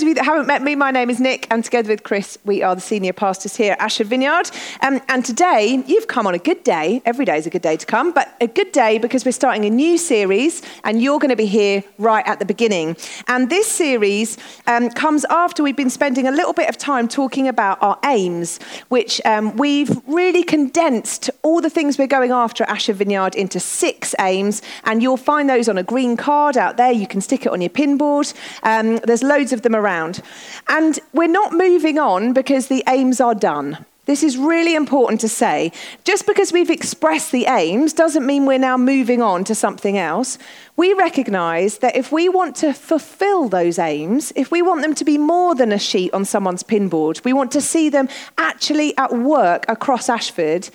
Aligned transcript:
those 0.00 0.04
of 0.04 0.08
you 0.08 0.14
that 0.14 0.24
haven't 0.24 0.46
met 0.46 0.62
me, 0.62 0.74
my 0.74 0.90
name 0.90 1.10
is 1.10 1.20
Nick, 1.20 1.46
and 1.50 1.62
together 1.62 1.90
with 1.90 2.04
Chris, 2.04 2.38
we 2.46 2.62
are 2.62 2.74
the 2.74 2.80
senior 2.80 3.12
pastors 3.12 3.54
here 3.54 3.72
at 3.72 3.80
Ashford 3.80 4.06
Vineyard. 4.06 4.50
Um, 4.80 5.02
and 5.10 5.22
today, 5.22 5.84
you've 5.86 6.06
come 6.06 6.26
on 6.26 6.32
a 6.32 6.38
good 6.38 6.64
day. 6.64 7.02
Every 7.04 7.26
day 7.26 7.36
is 7.36 7.46
a 7.46 7.50
good 7.50 7.60
day 7.60 7.76
to 7.76 7.84
come, 7.84 8.10
but 8.10 8.34
a 8.40 8.46
good 8.46 8.72
day 8.72 8.96
because 8.96 9.26
we're 9.26 9.32
starting 9.32 9.66
a 9.66 9.68
new 9.70 9.98
series, 9.98 10.62
and 10.84 11.02
you're 11.02 11.18
going 11.18 11.28
to 11.28 11.36
be 11.36 11.44
here 11.44 11.84
right 11.98 12.26
at 12.26 12.38
the 12.38 12.46
beginning. 12.46 12.96
And 13.28 13.50
this 13.50 13.66
series 13.66 14.38
um, 14.66 14.88
comes 14.88 15.26
after 15.26 15.62
we've 15.62 15.76
been 15.76 15.90
spending 15.90 16.26
a 16.26 16.30
little 16.30 16.54
bit 16.54 16.70
of 16.70 16.78
time 16.78 17.06
talking 17.06 17.46
about 17.46 17.82
our 17.82 17.98
aims, 18.06 18.58
which 18.88 19.20
um, 19.26 19.54
we've 19.58 20.00
really 20.06 20.44
condensed 20.44 21.28
all 21.42 21.60
the 21.60 21.68
things 21.68 21.98
we're 21.98 22.06
going 22.06 22.30
after 22.30 22.64
at 22.64 22.70
Ashford 22.70 22.96
Vineyard 22.96 23.34
into 23.34 23.60
six 23.60 24.14
aims, 24.18 24.62
and 24.84 25.02
you'll 25.02 25.18
find 25.18 25.50
those 25.50 25.68
on 25.68 25.76
a 25.76 25.82
green 25.82 26.16
card 26.16 26.56
out 26.56 26.78
there. 26.78 26.90
You 26.90 27.06
can 27.06 27.20
stick 27.20 27.44
it 27.44 27.52
on 27.52 27.60
your 27.60 27.68
pinboard. 27.68 28.32
Um, 28.62 28.96
there's 29.04 29.22
loads 29.22 29.52
of 29.52 29.60
them 29.60 29.76
around. 29.76 29.89
And 30.68 30.98
we're 31.12 31.28
not 31.28 31.52
moving 31.52 31.98
on 31.98 32.32
because 32.32 32.68
the 32.68 32.84
aims 32.88 33.20
are 33.20 33.34
done. 33.34 33.84
This 34.10 34.24
is 34.24 34.36
really 34.36 34.74
important 34.74 35.20
to 35.20 35.28
say. 35.28 35.70
Just 36.02 36.26
because 36.26 36.52
we've 36.52 36.68
expressed 36.68 37.30
the 37.30 37.46
aims 37.46 37.92
doesn't 37.92 38.26
mean 38.26 38.44
we're 38.44 38.58
now 38.58 38.76
moving 38.76 39.22
on 39.22 39.44
to 39.44 39.54
something 39.54 39.98
else. 39.98 40.36
We 40.76 40.94
recognize 40.94 41.78
that 41.78 41.94
if 41.94 42.10
we 42.10 42.28
want 42.28 42.56
to 42.56 42.72
fulfill 42.72 43.48
those 43.48 43.78
aims, 43.78 44.32
if 44.34 44.50
we 44.50 44.62
want 44.62 44.82
them 44.82 44.96
to 44.96 45.04
be 45.04 45.16
more 45.16 45.54
than 45.54 45.70
a 45.70 45.78
sheet 45.78 46.12
on 46.12 46.24
someone's 46.24 46.64
pinboard, 46.64 47.22
we 47.24 47.32
want 47.32 47.52
to 47.52 47.60
see 47.60 47.88
them 47.88 48.08
actually 48.36 48.96
at 48.96 49.12
work 49.12 49.64
across 49.68 50.08
Ashford, 50.08 50.70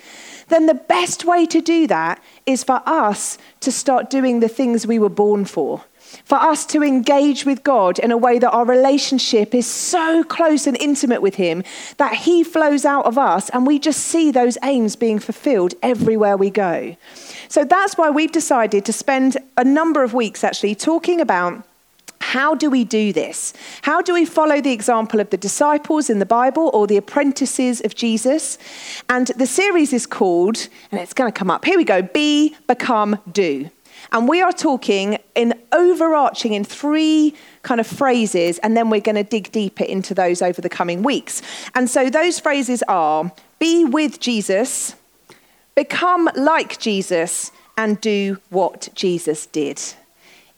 then 0.48 0.64
the 0.64 0.74
best 0.74 1.26
way 1.26 1.44
to 1.44 1.60
do 1.60 1.86
that 1.88 2.22
is 2.46 2.64
for 2.64 2.80
us 2.86 3.36
to 3.60 3.70
start 3.70 4.08
doing 4.08 4.40
the 4.40 4.48
things 4.48 4.86
we 4.86 4.98
were 4.98 5.10
born 5.10 5.44
for 5.44 5.84
for 6.24 6.36
us 6.36 6.64
to 6.66 6.82
engage 6.82 7.44
with 7.44 7.62
God 7.64 7.98
in 7.98 8.10
a 8.10 8.16
way 8.16 8.38
that 8.38 8.50
our 8.50 8.64
relationship 8.64 9.54
is 9.54 9.66
so 9.66 10.22
close 10.24 10.66
and 10.66 10.76
intimate 10.78 11.22
with 11.22 11.36
Him 11.36 11.62
that 11.98 12.14
He 12.14 12.42
flows 12.42 12.84
out 12.84 13.06
of 13.06 13.18
us 13.18 13.50
and 13.50 13.66
we 13.66 13.78
just 13.78 14.00
see 14.00 14.30
those 14.30 14.58
aims 14.62 14.96
being 14.96 15.18
fulfilled 15.18 15.74
everywhere 15.82 16.36
we 16.36 16.50
go. 16.50 16.96
So 17.48 17.64
that's 17.64 17.96
why 17.96 18.10
we've 18.10 18.32
decided 18.32 18.84
to 18.84 18.92
spend 18.92 19.36
a 19.56 19.64
number 19.64 20.02
of 20.02 20.14
weeks 20.14 20.44
actually 20.44 20.74
talking 20.74 21.20
about. 21.20 21.64
How 22.20 22.54
do 22.54 22.70
we 22.70 22.82
do 22.82 23.12
this? 23.12 23.52
How 23.82 24.02
do 24.02 24.12
we 24.12 24.24
follow 24.24 24.60
the 24.60 24.72
example 24.72 25.20
of 25.20 25.30
the 25.30 25.36
disciples 25.36 26.10
in 26.10 26.18
the 26.18 26.26
Bible 26.26 26.70
or 26.74 26.86
the 26.86 26.96
apprentices 26.96 27.80
of 27.82 27.94
Jesus? 27.94 28.58
And 29.08 29.28
the 29.28 29.46
series 29.46 29.92
is 29.92 30.06
called, 30.06 30.68
and 30.90 31.00
it's 31.00 31.12
going 31.12 31.30
to 31.30 31.38
come 31.38 31.50
up. 31.50 31.64
Here 31.64 31.76
we 31.76 31.84
go 31.84 32.02
Be, 32.02 32.56
Become, 32.66 33.20
Do. 33.30 33.70
And 34.12 34.28
we 34.28 34.40
are 34.40 34.52
talking 34.52 35.18
in 35.34 35.54
overarching 35.72 36.52
in 36.52 36.64
three 36.64 37.34
kind 37.62 37.80
of 37.80 37.86
phrases, 37.86 38.58
and 38.58 38.76
then 38.76 38.90
we're 38.90 39.00
going 39.00 39.16
to 39.16 39.24
dig 39.24 39.50
deeper 39.52 39.84
into 39.84 40.14
those 40.14 40.42
over 40.42 40.60
the 40.60 40.68
coming 40.68 41.02
weeks. 41.02 41.42
And 41.74 41.90
so 41.90 42.08
those 42.08 42.38
phrases 42.38 42.82
are 42.88 43.32
be 43.58 43.84
with 43.84 44.20
Jesus, 44.20 44.94
become 45.74 46.30
like 46.36 46.78
Jesus, 46.78 47.50
and 47.76 48.00
do 48.00 48.38
what 48.50 48.88
Jesus 48.94 49.46
did. 49.46 49.82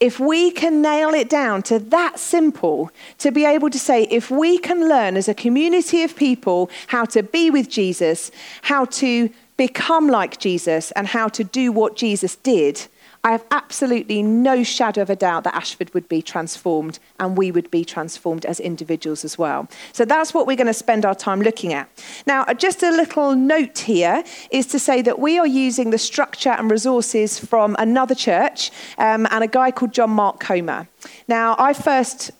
If 0.01 0.21
we 0.21 0.53
can 0.53 0.81
nail 0.81 1.11
it 1.11 1.29
down 1.29 1.63
to 1.65 1.81
that 1.81 2.21
simple, 2.21 2.93
to 3.19 3.33
be 3.33 3.45
able 3.45 3.71
to 3.71 3.79
say, 3.79 4.05
if 4.05 4.31
we 4.31 4.59
can 4.59 4.89
learn 4.89 5.17
as 5.17 5.29
a 5.29 5.35
community 5.35 6.05
of 6.05 6.15
people 6.15 6.71
how 6.87 7.05
to 7.07 7.23
be 7.25 7.51
with 7.51 7.69
Jesus, 7.69 8.31
how 8.63 8.85
to 8.85 9.31
become 9.57 10.07
like 10.07 10.39
Jesus, 10.39 10.93
and 10.93 11.09
how 11.09 11.27
to 11.27 11.43
do 11.43 11.73
what 11.73 11.97
Jesus 11.97 12.37
did, 12.37 12.87
I 13.29 13.33
have 13.33 13.45
absolutely 13.51 14.23
no 14.23 14.65
shadow 14.65 15.03
of 15.03 15.11
a 15.11 15.15
doubt 15.15 15.45
that 15.45 15.55
Ashford 15.55 15.93
would 15.93 16.09
be 16.09 16.23
transformed 16.23 16.99
and 17.21 17.37
we 17.37 17.51
would 17.51 17.71
be 17.71 17.85
transformed 17.85 18.47
as 18.47 18.59
individuals 18.59 19.23
as 19.23 19.37
well. 19.37 19.69
So 19.93 20.07
that's 20.07 20.33
what 20.33 20.47
we're 20.47 20.57
going 20.57 20.69
to 20.69 20.73
spend 20.73 21.05
our 21.05 21.15
time 21.15 21.43
looking 21.43 21.75
at. 21.75 21.91
Now, 22.27 22.45
uh, 22.45 22.55
just 22.55 22.83
a 22.83 22.91
little 22.91 23.37
note 23.37 23.81
here 23.81 24.25
is 24.51 24.65
to 24.69 24.79
say 24.79 25.03
that 25.03 25.19
we 25.19 25.39
are 25.39 25.47
using 25.47 25.91
the 25.91 25.99
structure 25.99 26.53
and 26.53 26.71
resources 26.71 27.39
from 27.39 27.77
another 27.79 28.15
church 28.15 28.71
um, 28.97 29.29
and 29.31 29.45
a 29.45 29.47
guy 29.47 29.73
called 29.73 29.93
John 29.93 30.09
Mark 30.09 30.41
Comer. 30.41 30.89
Now, 31.29 31.55
I 31.59 31.75
first 31.75 32.31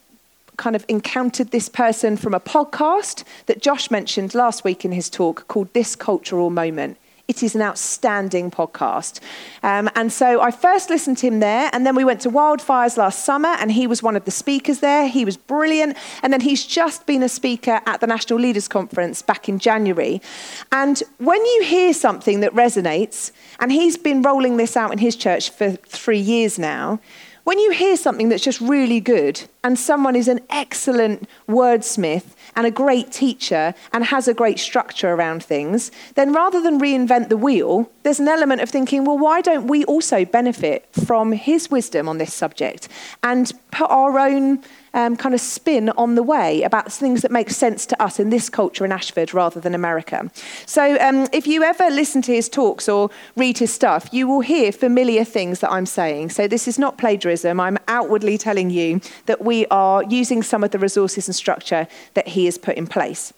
kind 0.57 0.75
of 0.75 0.85
encountered 0.87 1.51
this 1.51 1.69
person 1.69 2.17
from 2.17 2.33
a 2.33 2.39
podcast 2.39 3.23
that 3.45 3.61
Josh 3.61 3.91
mentioned 3.91 4.33
last 4.33 4.63
week 4.63 4.83
in 4.83 4.91
his 4.91 5.07
talk 5.07 5.47
called 5.47 5.71
This 5.75 5.95
Cultural 5.95 6.49
Moment. 6.49 6.97
It 7.29 7.43
is 7.43 7.53
an 7.53 7.61
outstanding 7.61 8.49
podcast. 8.49 9.19
Um, 9.61 9.87
and 9.93 10.11
so 10.11 10.41
I 10.41 10.49
first 10.49 10.89
listened 10.89 11.19
to 11.19 11.27
him 11.27 11.39
there, 11.41 11.69
and 11.71 11.85
then 11.85 11.95
we 11.95 12.03
went 12.03 12.21
to 12.21 12.29
Wildfires 12.31 12.97
last 12.97 13.23
summer, 13.23 13.49
and 13.59 13.71
he 13.71 13.85
was 13.85 14.01
one 14.01 14.15
of 14.15 14.25
the 14.25 14.31
speakers 14.31 14.79
there. 14.79 15.07
He 15.07 15.25
was 15.25 15.37
brilliant. 15.37 15.95
And 16.23 16.33
then 16.33 16.41
he's 16.41 16.65
just 16.65 17.05
been 17.05 17.21
a 17.21 17.29
speaker 17.29 17.81
at 17.85 18.01
the 18.01 18.07
National 18.07 18.39
Leaders 18.39 18.67
Conference 18.67 19.21
back 19.21 19.47
in 19.47 19.59
January. 19.59 20.23
And 20.71 21.03
when 21.19 21.45
you 21.45 21.63
hear 21.65 21.93
something 21.93 22.39
that 22.39 22.51
resonates, 22.53 23.31
and 23.59 23.71
he's 23.71 23.95
been 23.95 24.23
rolling 24.23 24.57
this 24.57 24.75
out 24.75 24.91
in 24.91 24.97
his 24.97 25.15
church 25.15 25.51
for 25.51 25.73
three 25.73 26.17
years 26.17 26.57
now, 26.57 26.99
when 27.43 27.59
you 27.59 27.71
hear 27.71 27.97
something 27.97 28.29
that's 28.29 28.43
just 28.43 28.61
really 28.61 28.99
good, 28.99 29.41
and 29.63 29.77
someone 29.77 30.15
is 30.15 30.27
an 30.27 30.39
excellent 30.49 31.27
wordsmith, 31.47 32.35
and 32.55 32.65
a 32.67 32.71
great 32.71 33.11
teacher 33.11 33.73
and 33.93 34.03
has 34.03 34.27
a 34.27 34.33
great 34.33 34.59
structure 34.59 35.13
around 35.13 35.43
things, 35.43 35.91
then 36.15 36.33
rather 36.33 36.61
than 36.61 36.79
reinvent 36.79 37.29
the 37.29 37.37
wheel, 37.37 37.89
there's 38.03 38.19
an 38.19 38.27
element 38.27 38.61
of 38.61 38.69
thinking, 38.69 39.05
well, 39.05 39.17
why 39.17 39.39
don't 39.41 39.67
we 39.67 39.85
also 39.85 40.25
benefit 40.25 40.87
from 41.05 41.31
his 41.31 41.71
wisdom 41.71 42.09
on 42.09 42.17
this 42.17 42.33
subject? 42.33 42.89
And 43.23 43.51
put 43.71 43.89
our 43.89 44.19
own 44.19 44.63
um, 44.93 45.15
kind 45.15 45.35
of 45.35 45.41
spin 45.41 45.89
on 45.91 46.15
the 46.15 46.23
way 46.23 46.63
about 46.63 46.91
things 46.91 47.21
that 47.21 47.31
make 47.31 47.49
sense 47.49 47.85
to 47.87 48.01
us 48.01 48.19
in 48.19 48.29
this 48.29 48.49
culture 48.49 48.85
in 48.85 48.91
Ashford 48.91 49.33
rather 49.33 49.59
than 49.59 49.75
America. 49.75 50.29
So 50.65 50.99
um, 50.99 51.27
if 51.31 51.45
you 51.47 51.63
ever 51.63 51.89
listen 51.89 52.21
to 52.23 52.33
his 52.33 52.49
talks 52.49 52.89
or 52.89 53.09
read 53.35 53.57
his 53.57 53.71
stuff, 53.71 54.09
you 54.11 54.27
will 54.27 54.41
hear 54.41 54.71
familiar 54.71 55.23
things 55.23 55.59
that 55.59 55.71
I'm 55.71 55.85
saying. 55.85 56.31
So 56.31 56.47
this 56.47 56.67
is 56.67 56.79
not 56.79 56.97
plagiarism. 56.97 57.59
I'm 57.59 57.77
outwardly 57.87 58.37
telling 58.37 58.69
you 58.69 59.01
that 59.27 59.43
we 59.43 59.65
are 59.67 60.03
using 60.03 60.43
some 60.43 60.63
of 60.63 60.71
the 60.71 60.79
resources 60.79 61.27
and 61.27 61.35
structure 61.35 61.87
that 62.15 62.29
he 62.29 62.45
has 62.45 62.57
put 62.57 62.75
in 62.75 62.87
place. 62.87 63.33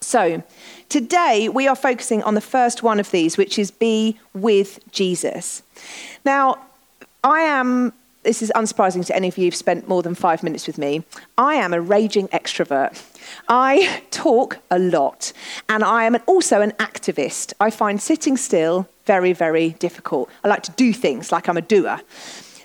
So, 0.00 0.42
today 0.88 1.48
we 1.48 1.66
are 1.66 1.74
focusing 1.74 2.22
on 2.22 2.34
the 2.34 2.40
first 2.40 2.84
one 2.84 3.00
of 3.00 3.10
these, 3.10 3.36
which 3.36 3.58
is 3.58 3.72
be 3.72 4.18
with 4.32 4.78
Jesus. 4.92 5.62
Now, 6.24 6.58
I 7.24 7.40
am 7.40 7.92
this 8.22 8.42
is 8.42 8.52
unsurprising 8.54 9.04
to 9.06 9.16
any 9.16 9.28
of 9.28 9.36
you 9.36 9.44
who've 9.44 9.54
spent 9.54 9.88
more 9.88 10.02
than 10.02 10.14
five 10.14 10.42
minutes 10.42 10.66
with 10.66 10.78
me. 10.78 11.04
I 11.36 11.54
am 11.54 11.72
a 11.72 11.80
raging 11.80 12.28
extrovert. 12.28 13.02
I 13.48 14.02
talk 14.10 14.58
a 14.70 14.78
lot, 14.78 15.32
and 15.68 15.82
I 15.82 16.04
am 16.04 16.16
also 16.26 16.60
an 16.60 16.72
activist. 16.72 17.52
I 17.60 17.70
find 17.70 18.00
sitting 18.00 18.36
still 18.36 18.88
very, 19.06 19.32
very 19.32 19.70
difficult. 19.70 20.30
I 20.44 20.48
like 20.48 20.62
to 20.64 20.72
do 20.72 20.92
things 20.92 21.32
like 21.32 21.48
I'm 21.48 21.56
a 21.56 21.62
doer. 21.62 22.00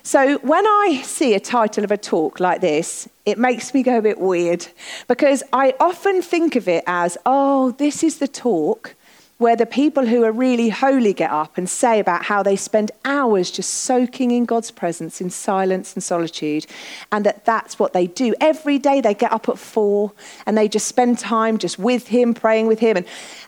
So 0.02 0.38
when 0.38 0.66
I 0.66 1.02
see 1.04 1.34
a 1.34 1.40
title 1.40 1.84
of 1.84 1.90
a 1.90 1.98
talk 1.98 2.40
like 2.40 2.62
this, 2.62 3.08
it 3.26 3.36
makes 3.36 3.74
me 3.74 3.82
go 3.82 3.98
a 3.98 4.02
bit 4.02 4.18
weird 4.18 4.66
because 5.06 5.42
I 5.52 5.74
often 5.80 6.22
think 6.22 6.56
of 6.56 6.66
it 6.66 6.82
as, 6.86 7.18
oh, 7.26 7.72
this 7.72 8.02
is 8.02 8.16
the 8.18 8.28
talk 8.28 8.94
where 9.38 9.54
the 9.54 9.66
people 9.66 10.04
who 10.04 10.24
are 10.24 10.32
really 10.32 10.68
holy 10.68 11.12
get 11.12 11.30
up 11.30 11.56
and 11.56 11.70
say 11.70 12.00
about 12.00 12.24
how 12.24 12.42
they 12.42 12.56
spend 12.56 12.90
hours 13.04 13.52
just 13.52 13.72
soaking 13.72 14.32
in 14.32 14.44
God's 14.44 14.72
presence 14.72 15.20
in 15.20 15.30
silence 15.30 15.94
and 15.94 16.02
solitude, 16.02 16.66
and 17.12 17.24
that 17.24 17.44
that's 17.44 17.78
what 17.78 17.92
they 17.92 18.08
do. 18.08 18.34
Every 18.40 18.78
day 18.78 19.00
they 19.00 19.14
get 19.14 19.32
up 19.32 19.48
at 19.48 19.56
four 19.56 20.12
and 20.44 20.58
they 20.58 20.68
just 20.68 20.88
spend 20.88 21.20
time 21.20 21.58
just 21.58 21.78
with 21.78 22.08
Him, 22.08 22.34
praying 22.34 22.66
with 22.66 22.80
Him. 22.80 22.96
And, 22.96 23.06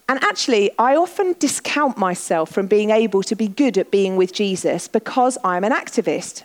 and 0.08 0.22
actually, 0.22 0.70
I 0.78 0.94
often 0.94 1.34
discount 1.40 1.98
myself 1.98 2.52
from 2.52 2.68
being 2.68 2.90
able 2.90 3.24
to 3.24 3.34
be 3.34 3.48
good 3.48 3.76
at 3.76 3.90
being 3.90 4.16
with 4.16 4.32
Jesus 4.32 4.86
because 4.86 5.38
I'm 5.42 5.64
an 5.64 5.72
activist. 5.72 6.44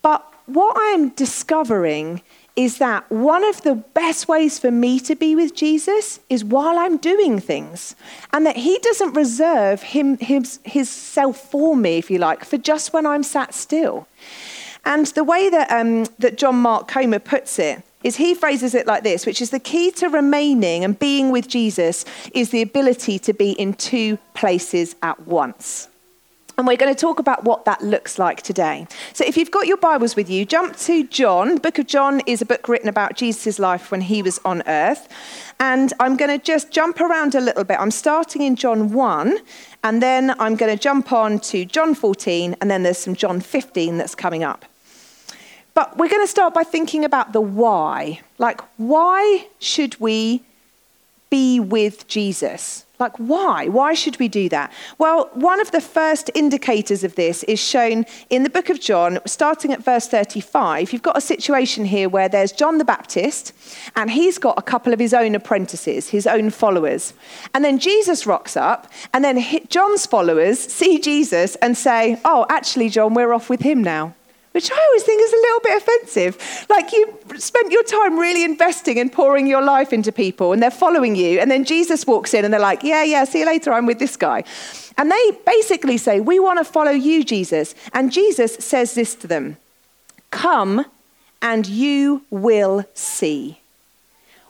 But 0.00 0.26
what 0.46 0.74
I 0.78 0.94
am 0.94 1.10
discovering 1.10 2.22
is 2.60 2.76
that 2.76 3.10
one 3.10 3.42
of 3.42 3.62
the 3.62 3.74
best 3.74 4.28
ways 4.28 4.58
for 4.58 4.70
me 4.70 5.00
to 5.00 5.16
be 5.16 5.34
with 5.34 5.54
Jesus 5.54 6.20
is 6.28 6.44
while 6.44 6.78
I'm 6.78 6.98
doing 6.98 7.40
things. 7.40 7.96
And 8.34 8.44
that 8.44 8.58
he 8.58 8.78
doesn't 8.82 9.14
reserve 9.14 9.80
him, 9.80 10.18
his, 10.18 10.60
his 10.62 10.90
self 10.90 11.50
for 11.50 11.74
me, 11.74 11.96
if 11.96 12.10
you 12.10 12.18
like, 12.18 12.44
for 12.44 12.58
just 12.58 12.92
when 12.92 13.06
I'm 13.06 13.22
sat 13.22 13.54
still. 13.54 14.06
And 14.84 15.06
the 15.06 15.24
way 15.24 15.48
that, 15.48 15.72
um, 15.72 16.04
that 16.18 16.36
John 16.36 16.56
Mark 16.56 16.86
Comer 16.86 17.18
puts 17.18 17.58
it 17.58 17.82
is 18.04 18.16
he 18.16 18.34
phrases 18.34 18.74
it 18.74 18.86
like 18.86 19.04
this, 19.04 19.24
which 19.24 19.40
is 19.40 19.48
the 19.48 19.58
key 19.58 19.90
to 19.92 20.08
remaining 20.08 20.84
and 20.84 20.98
being 20.98 21.30
with 21.30 21.48
Jesus 21.48 22.04
is 22.34 22.50
the 22.50 22.60
ability 22.60 23.18
to 23.20 23.32
be 23.32 23.52
in 23.52 23.72
two 23.72 24.18
places 24.34 24.96
at 25.02 25.26
once. 25.26 25.88
And 26.60 26.66
we're 26.66 26.76
going 26.76 26.94
to 26.94 27.00
talk 27.00 27.18
about 27.18 27.44
what 27.44 27.64
that 27.64 27.80
looks 27.80 28.18
like 28.18 28.42
today. 28.42 28.86
So, 29.14 29.24
if 29.24 29.38
you've 29.38 29.50
got 29.50 29.66
your 29.66 29.78
Bibles 29.78 30.14
with 30.14 30.28
you, 30.28 30.44
jump 30.44 30.76
to 30.80 31.04
John. 31.04 31.54
The 31.54 31.60
book 31.62 31.78
of 31.78 31.86
John 31.86 32.20
is 32.26 32.42
a 32.42 32.44
book 32.44 32.68
written 32.68 32.86
about 32.86 33.16
Jesus' 33.16 33.58
life 33.58 33.90
when 33.90 34.02
he 34.02 34.20
was 34.20 34.38
on 34.44 34.62
earth. 34.66 35.08
And 35.58 35.94
I'm 35.98 36.18
going 36.18 36.30
to 36.30 36.36
just 36.36 36.70
jump 36.70 37.00
around 37.00 37.34
a 37.34 37.40
little 37.40 37.64
bit. 37.64 37.80
I'm 37.80 37.90
starting 37.90 38.42
in 38.42 38.56
John 38.56 38.92
1, 38.92 39.38
and 39.84 40.02
then 40.02 40.38
I'm 40.38 40.54
going 40.54 40.70
to 40.70 40.78
jump 40.78 41.14
on 41.14 41.40
to 41.40 41.64
John 41.64 41.94
14, 41.94 42.54
and 42.60 42.70
then 42.70 42.82
there's 42.82 42.98
some 42.98 43.16
John 43.16 43.40
15 43.40 43.96
that's 43.96 44.14
coming 44.14 44.44
up. 44.44 44.66
But 45.72 45.96
we're 45.96 46.10
going 46.10 46.22
to 46.22 46.30
start 46.30 46.52
by 46.52 46.64
thinking 46.64 47.06
about 47.06 47.32
the 47.32 47.40
why. 47.40 48.20
Like, 48.36 48.60
why 48.76 49.46
should 49.60 49.98
we 49.98 50.42
be 51.30 51.58
with 51.58 52.06
Jesus? 52.06 52.84
Like, 53.00 53.16
why? 53.16 53.66
Why 53.68 53.94
should 53.94 54.18
we 54.18 54.28
do 54.28 54.48
that? 54.50 54.72
Well, 54.98 55.30
one 55.32 55.60
of 55.60 55.70
the 55.70 55.80
first 55.80 56.30
indicators 56.34 57.02
of 57.02 57.14
this 57.14 57.42
is 57.44 57.58
shown 57.58 58.04
in 58.28 58.42
the 58.42 58.50
book 58.50 58.68
of 58.68 58.78
John, 58.78 59.18
starting 59.24 59.72
at 59.72 59.82
verse 59.82 60.06
35. 60.06 60.92
You've 60.92 61.02
got 61.02 61.16
a 61.16 61.20
situation 61.20 61.86
here 61.86 62.08
where 62.08 62.28
there's 62.28 62.52
John 62.52 62.78
the 62.78 62.84
Baptist, 62.84 63.52
and 63.96 64.10
he's 64.10 64.38
got 64.38 64.58
a 64.58 64.62
couple 64.62 64.92
of 64.92 64.98
his 64.98 65.14
own 65.14 65.34
apprentices, 65.34 66.10
his 66.10 66.26
own 66.26 66.50
followers. 66.50 67.14
And 67.54 67.64
then 67.64 67.78
Jesus 67.78 68.26
rocks 68.26 68.56
up, 68.56 68.92
and 69.14 69.24
then 69.24 69.42
John's 69.68 70.04
followers 70.06 70.58
see 70.58 71.00
Jesus 71.00 71.56
and 71.56 71.76
say, 71.76 72.20
Oh, 72.24 72.46
actually, 72.50 72.90
John, 72.90 73.14
we're 73.14 73.32
off 73.32 73.48
with 73.48 73.62
him 73.62 73.82
now 73.82 74.14
which 74.52 74.70
I 74.70 74.76
always 74.76 75.02
think 75.04 75.22
is 75.22 75.32
a 75.32 75.36
little 75.36 75.60
bit 75.60 75.82
offensive. 75.82 76.66
Like 76.68 76.92
you 76.92 77.18
spent 77.38 77.70
your 77.70 77.84
time 77.84 78.18
really 78.18 78.44
investing 78.44 78.98
and 78.98 79.12
pouring 79.12 79.46
your 79.46 79.62
life 79.62 79.92
into 79.92 80.12
people, 80.12 80.52
and 80.52 80.62
they're 80.62 80.70
following 80.70 81.14
you, 81.14 81.38
and 81.38 81.50
then 81.50 81.64
Jesus 81.64 82.06
walks 82.06 82.34
in 82.34 82.44
and 82.44 82.52
they're 82.52 82.60
like, 82.60 82.82
Yeah, 82.82 83.04
yeah, 83.04 83.24
see 83.24 83.40
you 83.40 83.46
later, 83.46 83.72
I'm 83.72 83.86
with 83.86 83.98
this 83.98 84.16
guy. 84.16 84.44
And 84.98 85.10
they 85.10 85.30
basically 85.46 85.96
say, 85.96 86.20
We 86.20 86.38
want 86.40 86.58
to 86.58 86.64
follow 86.64 86.90
you, 86.90 87.24
Jesus. 87.24 87.74
And 87.92 88.12
Jesus 88.12 88.54
says 88.56 88.94
this 88.94 89.14
to 89.16 89.26
them 89.26 89.56
Come 90.30 90.84
and 91.42 91.66
you 91.66 92.24
will 92.30 92.84
see. 92.94 93.60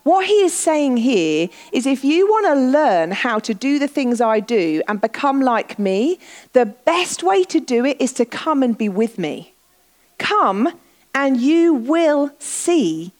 What 0.02 0.26
he 0.26 0.40
is 0.42 0.54
saying 0.54 0.96
here 0.96 1.48
is 1.72 1.86
if 1.86 2.04
you 2.04 2.26
want 2.26 2.46
to 2.46 2.54
learn 2.54 3.10
how 3.10 3.38
to 3.40 3.52
do 3.52 3.78
the 3.78 3.86
things 3.86 4.20
I 4.20 4.40
do 4.40 4.82
and 4.88 4.98
become 5.00 5.42
like 5.42 5.78
me, 5.78 6.18
the 6.54 6.66
best 6.66 7.22
way 7.22 7.44
to 7.44 7.60
do 7.60 7.84
it 7.84 8.00
is 8.00 8.14
to 8.14 8.24
come 8.24 8.62
and 8.62 8.76
be 8.76 8.88
with 8.88 9.18
me. 9.18 9.52
Come 10.20 10.68
and 11.14 11.40
you 11.40 11.74
will 11.74 12.30
see 12.38 13.12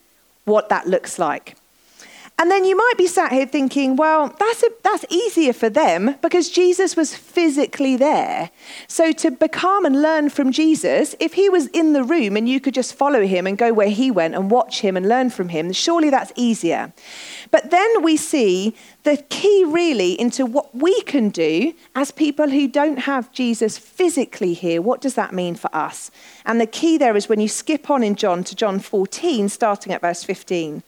what 0.44 0.68
that 0.68 0.86
looks 0.86 1.18
like. 1.18 1.56
And 2.38 2.50
then 2.50 2.64
you 2.64 2.74
might 2.74 2.94
be 2.96 3.06
sat 3.06 3.32
here 3.32 3.44
thinking, 3.44 3.96
well, 3.96 4.34
that's, 4.38 4.62
a, 4.62 4.68
that's 4.82 5.04
easier 5.10 5.52
for 5.52 5.68
them 5.68 6.14
because 6.22 6.48
Jesus 6.48 6.96
was 6.96 7.14
physically 7.14 7.96
there. 7.96 8.50
So 8.88 9.12
to 9.12 9.30
become 9.30 9.84
and 9.84 10.00
learn 10.00 10.30
from 10.30 10.50
Jesus, 10.50 11.14
if 11.20 11.34
he 11.34 11.50
was 11.50 11.66
in 11.66 11.92
the 11.92 12.02
room 12.02 12.38
and 12.38 12.48
you 12.48 12.58
could 12.58 12.72
just 12.72 12.94
follow 12.94 13.26
him 13.26 13.46
and 13.46 13.58
go 13.58 13.74
where 13.74 13.90
he 13.90 14.10
went 14.10 14.34
and 14.34 14.50
watch 14.50 14.80
him 14.80 14.96
and 14.96 15.06
learn 15.06 15.28
from 15.28 15.50
him, 15.50 15.70
surely 15.72 16.08
that's 16.08 16.32
easier. 16.34 16.94
But 17.50 17.70
then 17.70 18.02
we 18.02 18.16
see 18.16 18.74
the 19.02 19.16
key 19.28 19.64
really 19.66 20.18
into 20.20 20.46
what 20.46 20.74
we 20.74 21.00
can 21.02 21.30
do 21.30 21.74
as 21.94 22.10
people 22.10 22.50
who 22.50 22.68
don't 22.68 23.00
have 23.00 23.32
Jesus 23.32 23.76
physically 23.76 24.54
here. 24.54 24.80
What 24.80 25.00
does 25.00 25.14
that 25.14 25.32
mean 25.32 25.56
for 25.56 25.74
us? 25.74 26.10
And 26.46 26.60
the 26.60 26.66
key 26.66 26.96
there 26.96 27.16
is 27.16 27.28
when 27.28 27.40
you 27.40 27.48
skip 27.48 27.90
on 27.90 28.02
in 28.02 28.14
John 28.14 28.44
to 28.44 28.54
John 28.54 28.78
14, 28.78 29.48
starting 29.48 29.92
at 29.92 30.00
verse 30.00 30.22
15 30.22 30.82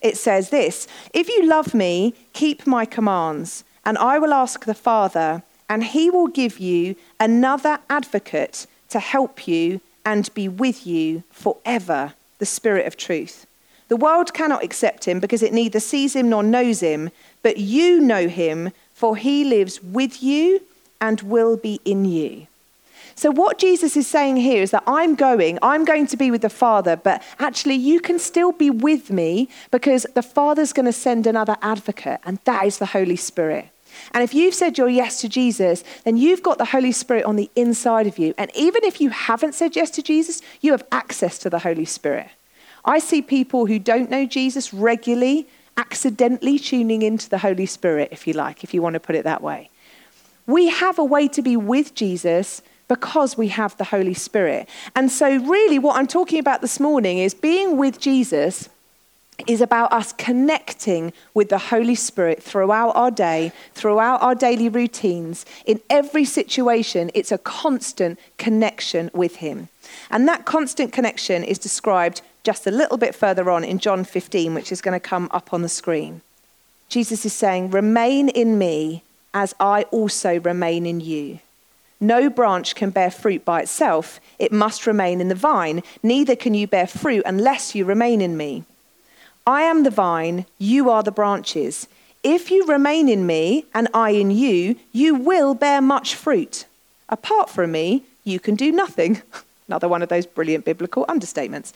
it 0.00 0.16
says 0.16 0.50
this 0.50 0.86
If 1.12 1.28
you 1.28 1.44
love 1.44 1.74
me, 1.74 2.14
keep 2.32 2.66
my 2.66 2.84
commands, 2.84 3.64
and 3.84 3.98
I 3.98 4.18
will 4.18 4.32
ask 4.32 4.64
the 4.64 4.74
Father, 4.74 5.42
and 5.68 5.84
he 5.84 6.10
will 6.10 6.28
give 6.28 6.58
you 6.58 6.96
another 7.20 7.78
advocate 7.90 8.66
to 8.90 9.00
help 9.00 9.46
you 9.46 9.80
and 10.04 10.32
be 10.34 10.48
with 10.48 10.86
you 10.86 11.22
forever, 11.30 12.14
the 12.38 12.46
Spirit 12.46 12.86
of 12.86 12.96
truth. 12.96 13.46
The 13.88 13.96
world 13.96 14.34
cannot 14.34 14.62
accept 14.62 15.06
him 15.06 15.18
because 15.18 15.42
it 15.42 15.52
neither 15.52 15.80
sees 15.80 16.14
him 16.14 16.28
nor 16.28 16.42
knows 16.42 16.80
him, 16.80 17.10
but 17.42 17.56
you 17.56 18.00
know 18.00 18.28
him, 18.28 18.72
for 18.92 19.16
he 19.16 19.44
lives 19.44 19.82
with 19.82 20.22
you 20.22 20.62
and 21.00 21.20
will 21.22 21.56
be 21.56 21.80
in 21.84 22.04
you. 22.04 22.46
So, 23.14 23.32
what 23.32 23.58
Jesus 23.58 23.96
is 23.96 24.06
saying 24.06 24.36
here 24.36 24.62
is 24.62 24.70
that 24.70 24.84
I'm 24.86 25.16
going, 25.16 25.58
I'm 25.60 25.84
going 25.84 26.06
to 26.06 26.16
be 26.16 26.30
with 26.30 26.42
the 26.42 26.48
Father, 26.48 26.94
but 26.94 27.20
actually, 27.40 27.74
you 27.74 27.98
can 28.00 28.18
still 28.20 28.52
be 28.52 28.70
with 28.70 29.10
me 29.10 29.48
because 29.72 30.06
the 30.14 30.22
Father's 30.22 30.72
going 30.72 30.86
to 30.86 30.92
send 30.92 31.26
another 31.26 31.56
advocate, 31.60 32.20
and 32.24 32.38
that 32.44 32.64
is 32.64 32.78
the 32.78 32.86
Holy 32.86 33.16
Spirit. 33.16 33.70
And 34.12 34.22
if 34.22 34.34
you've 34.34 34.54
said 34.54 34.78
your 34.78 34.88
yes 34.88 35.20
to 35.22 35.28
Jesus, 35.28 35.82
then 36.04 36.16
you've 36.16 36.44
got 36.44 36.58
the 36.58 36.66
Holy 36.66 36.92
Spirit 36.92 37.24
on 37.24 37.34
the 37.34 37.50
inside 37.56 38.06
of 38.06 38.18
you. 38.18 38.34
And 38.38 38.52
even 38.54 38.84
if 38.84 39.00
you 39.00 39.10
haven't 39.10 39.54
said 39.54 39.74
yes 39.74 39.90
to 39.92 40.02
Jesus, 40.02 40.40
you 40.60 40.70
have 40.70 40.86
access 40.92 41.38
to 41.38 41.50
the 41.50 41.60
Holy 41.60 41.84
Spirit. 41.84 42.28
I 42.88 43.00
see 43.00 43.20
people 43.20 43.66
who 43.66 43.78
don't 43.78 44.10
know 44.10 44.24
Jesus 44.24 44.72
regularly, 44.72 45.46
accidentally 45.76 46.58
tuning 46.58 47.02
into 47.02 47.28
the 47.28 47.36
Holy 47.36 47.66
Spirit, 47.66 48.08
if 48.12 48.26
you 48.26 48.32
like, 48.32 48.64
if 48.64 48.72
you 48.72 48.80
want 48.80 48.94
to 48.94 49.00
put 49.00 49.14
it 49.14 49.24
that 49.24 49.42
way. 49.42 49.68
We 50.46 50.68
have 50.68 50.98
a 50.98 51.04
way 51.04 51.28
to 51.28 51.42
be 51.42 51.54
with 51.54 51.94
Jesus 51.94 52.62
because 52.88 53.36
we 53.36 53.48
have 53.48 53.76
the 53.76 53.84
Holy 53.84 54.14
Spirit. 54.14 54.70
And 54.96 55.12
so, 55.12 55.36
really, 55.36 55.78
what 55.78 55.96
I'm 55.96 56.06
talking 56.06 56.38
about 56.38 56.62
this 56.62 56.80
morning 56.80 57.18
is 57.18 57.34
being 57.34 57.76
with 57.76 58.00
Jesus 58.00 58.70
is 59.46 59.60
about 59.60 59.92
us 59.92 60.14
connecting 60.14 61.12
with 61.34 61.50
the 61.50 61.58
Holy 61.58 61.94
Spirit 61.94 62.42
throughout 62.42 62.96
our 62.96 63.10
day, 63.10 63.52
throughout 63.74 64.22
our 64.22 64.34
daily 64.34 64.70
routines. 64.70 65.44
In 65.66 65.80
every 65.90 66.24
situation, 66.24 67.10
it's 67.14 67.30
a 67.30 67.38
constant 67.38 68.18
connection 68.38 69.10
with 69.12 69.36
Him. 69.36 69.68
And 70.10 70.26
that 70.26 70.46
constant 70.46 70.92
connection 70.92 71.44
is 71.44 71.58
described 71.58 72.22
just 72.48 72.66
a 72.66 72.70
little 72.70 72.96
bit 72.96 73.14
further 73.14 73.50
on 73.50 73.62
in 73.62 73.78
John 73.78 74.04
15, 74.04 74.54
which 74.54 74.72
is 74.72 74.80
going 74.80 74.98
to 74.98 75.08
come 75.08 75.28
up 75.32 75.52
on 75.52 75.60
the 75.60 75.68
screen. 75.68 76.22
Jesus 76.88 77.26
is 77.26 77.34
saying, 77.34 77.72
Remain 77.72 78.30
in 78.30 78.56
me 78.56 79.02
as 79.34 79.54
I 79.60 79.82
also 79.90 80.40
remain 80.40 80.86
in 80.86 80.98
you. 81.00 81.40
No 82.00 82.30
branch 82.30 82.74
can 82.74 82.88
bear 82.88 83.10
fruit 83.10 83.44
by 83.44 83.60
itself, 83.60 84.18
it 84.38 84.50
must 84.50 84.86
remain 84.86 85.20
in 85.20 85.28
the 85.28 85.34
vine. 85.34 85.82
Neither 86.02 86.34
can 86.34 86.54
you 86.54 86.66
bear 86.66 86.86
fruit 86.86 87.22
unless 87.26 87.74
you 87.74 87.84
remain 87.84 88.22
in 88.22 88.34
me. 88.38 88.64
I 89.46 89.60
am 89.64 89.82
the 89.82 89.90
vine, 89.90 90.46
you 90.56 90.88
are 90.88 91.02
the 91.02 91.12
branches. 91.12 91.86
If 92.24 92.50
you 92.50 92.64
remain 92.64 93.10
in 93.10 93.26
me 93.26 93.66
and 93.74 93.88
I 93.92 94.12
in 94.12 94.30
you, 94.30 94.76
you 94.92 95.16
will 95.16 95.52
bear 95.52 95.82
much 95.82 96.14
fruit. 96.14 96.64
Apart 97.10 97.50
from 97.50 97.72
me, 97.72 98.04
you 98.24 98.40
can 98.40 98.54
do 98.54 98.72
nothing. 98.72 99.20
Another 99.68 99.86
one 99.86 100.00
of 100.00 100.08
those 100.08 100.24
brilliant 100.24 100.64
biblical 100.64 101.04
understatements. 101.10 101.74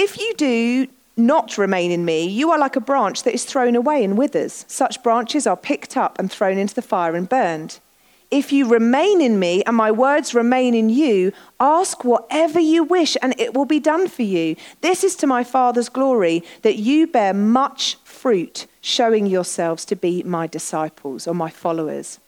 If 0.00 0.16
you 0.16 0.32
do 0.34 0.86
not 1.16 1.58
remain 1.58 1.90
in 1.90 2.04
me, 2.04 2.24
you 2.24 2.52
are 2.52 2.58
like 2.58 2.76
a 2.76 2.80
branch 2.80 3.24
that 3.24 3.34
is 3.34 3.44
thrown 3.44 3.74
away 3.74 4.04
and 4.04 4.16
withers. 4.16 4.64
Such 4.68 5.02
branches 5.02 5.44
are 5.44 5.56
picked 5.56 5.96
up 5.96 6.20
and 6.20 6.30
thrown 6.30 6.56
into 6.56 6.76
the 6.76 6.82
fire 6.82 7.16
and 7.16 7.28
burned. 7.28 7.80
If 8.30 8.52
you 8.52 8.68
remain 8.68 9.20
in 9.20 9.40
me 9.40 9.64
and 9.64 9.74
my 9.74 9.90
words 9.90 10.34
remain 10.34 10.72
in 10.72 10.88
you, 10.88 11.32
ask 11.58 12.04
whatever 12.04 12.60
you 12.60 12.84
wish 12.84 13.16
and 13.20 13.34
it 13.40 13.54
will 13.54 13.64
be 13.64 13.80
done 13.80 14.06
for 14.06 14.22
you. 14.22 14.54
This 14.82 15.02
is 15.02 15.16
to 15.16 15.26
my 15.26 15.42
Father's 15.42 15.88
glory 15.88 16.44
that 16.62 16.76
you 16.76 17.08
bear 17.08 17.34
much 17.34 17.96
fruit, 18.04 18.68
showing 18.80 19.26
yourselves 19.26 19.84
to 19.86 19.96
be 19.96 20.22
my 20.22 20.46
disciples 20.46 21.26
or 21.26 21.34
my 21.34 21.50
followers. 21.50 22.20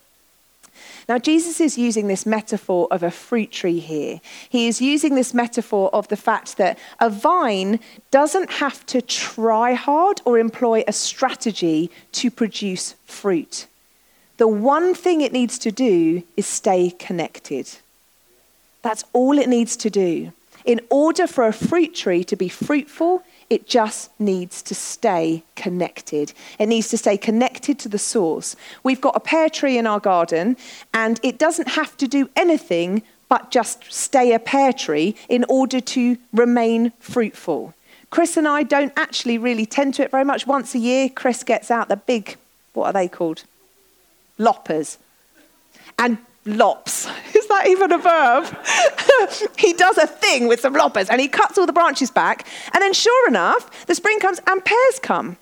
Now, 1.11 1.19
Jesus 1.19 1.61
is 1.61 1.76
using 1.76 2.07
this 2.07 2.25
metaphor 2.25 2.87
of 2.90 3.02
a 3.02 3.11
fruit 3.11 3.50
tree 3.50 3.81
here. 3.81 4.21
He 4.49 4.69
is 4.69 4.81
using 4.81 5.14
this 5.17 5.35
metaphor 5.35 5.90
of 5.93 6.09
the 6.09 6.17
fact 6.17 6.57
that 6.57 6.79
a 7.00 7.11
vine 7.11 7.81
doesn't 8.11 8.50
have 8.52 8.87
to 8.87 9.02
try 9.02 9.75
hard 9.75 10.23
or 10.25 10.38
employ 10.38 10.85
a 10.87 10.93
strategy 10.93 11.90
to 12.12 12.31
produce 12.31 12.95
fruit 13.07 13.67
the 14.40 14.49
one 14.49 14.95
thing 14.95 15.21
it 15.21 15.35
needs 15.35 15.59
to 15.59 15.71
do 15.71 16.23
is 16.35 16.47
stay 16.47 16.93
connected. 16.93 17.69
That's 18.81 19.05
all 19.12 19.38
it 19.38 19.50
needs 19.50 19.76
to 19.76 19.90
do. 19.90 20.33
In 20.64 20.81
order 20.88 21.26
for 21.26 21.47
a 21.47 21.52
fruit 21.52 21.95
tree 21.95 22.25
to 22.25 22.37
be 22.37 22.49
fruitful, 22.49 23.23
it 23.50 23.66
just 23.66 24.11
needs 24.19 24.62
to 24.62 24.75
stay 24.75 25.42
connected. 25.57 26.33
It 26.59 26.66
needs 26.66 26.88
to 26.88 26.99
stay 26.99 27.19
connected 27.19 27.78
to 27.80 27.88
the 27.88 27.99
source. 27.99 28.57
We've 28.83 29.00
got 29.00 29.16
a 29.16 29.21
pear 29.21 29.50
tree 29.50 29.76
in 29.76 29.87
our 29.87 30.00
garden, 30.00 30.57
and 30.95 31.21
it 31.23 31.38
doesn't 31.38 31.69
have 31.71 31.97
to 31.99 32.09
do 32.09 32.30
anything 32.37 33.02
but 33.28 33.50
just 33.50 33.92
stay 33.92 34.33
a 34.33 34.38
pear 34.38 34.73
tree 34.73 35.14
in 35.28 35.45
order 35.49 35.80
to 35.80 36.16
remain 36.33 36.92
fruitful. 36.99 37.75
Chris 38.11 38.37
and 38.37 38.49
I 38.49 38.64
don't 38.64 38.92
actually 38.97 39.38
really 39.38 39.66
tend 39.66 39.95
to 39.95 40.02
it 40.02 40.11
very 40.11 40.25
much. 40.25 40.47
Once 40.47 40.75
a 40.75 40.78
year, 40.78 41.09
Chris 41.09 41.45
gets 41.45 41.71
out 41.71 41.88
the 41.88 41.97
big, 41.97 42.37
what 42.73 42.87
are 42.87 42.92
they 42.92 43.07
called? 43.07 43.45
loppers. 44.40 44.99
And 45.99 46.19
lops. 46.45 47.07
That 47.61 47.69
even 47.69 47.93
a 47.93 47.99
verb? 47.99 49.52
he 49.59 49.75
does 49.75 49.99
a 49.99 50.07
thing 50.07 50.49
with 50.49 50.61
some 50.61 50.73
loppers 50.73 51.11
and 51.11 51.21
he 51.21 51.29
cuts 51.29 51.59
all 51.59 51.67
the 51.67 51.75
branches 51.75 52.11
back. 52.11 52.47
And 52.73 52.81
then, 52.81 52.95
sure 52.95 53.29
enough, 53.29 53.87
the 53.87 53.95
spring 53.95 54.19
comes 54.19 54.40
and 54.47 54.64
pears 54.64 54.99
come. 55.02 55.37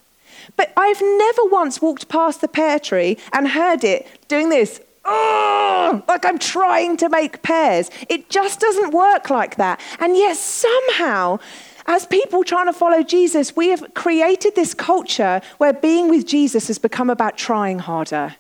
But 0.57 0.73
I've 0.77 1.01
never 1.01 1.43
once 1.45 1.81
walked 1.81 2.09
past 2.09 2.41
the 2.41 2.49
pear 2.49 2.81
tree 2.81 3.19
and 3.33 3.47
heard 3.47 3.85
it 3.85 4.09
doing 4.27 4.49
this. 4.49 4.81
Oh, 5.05 6.03
like 6.09 6.27
I'm 6.27 6.41
trying 6.41 6.97
to 6.97 7.09
make 7.09 7.43
pears. 7.43 7.89
It 8.09 8.31
just 8.31 8.59
doesn't 8.59 8.93
work 8.93 9.31
like 9.31 9.55
that. 9.57 9.81
And 10.01 10.17
yet, 10.17 10.37
somehow, 10.37 11.39
as 11.87 12.05
people 12.05 12.43
trying 12.43 12.67
to 12.67 12.73
follow 12.73 13.05
Jesus, 13.05 13.55
we 13.55 13.69
have 13.69 13.95
created 13.95 14.57
this 14.57 14.75
culture 14.75 15.41
where 15.59 15.73
being 15.73 16.09
with 16.11 16.27
Jesus 16.27 16.67
has 16.67 16.79
become 16.79 17.11
about 17.11 17.39
trying 17.39 17.79
harder. 17.79 18.35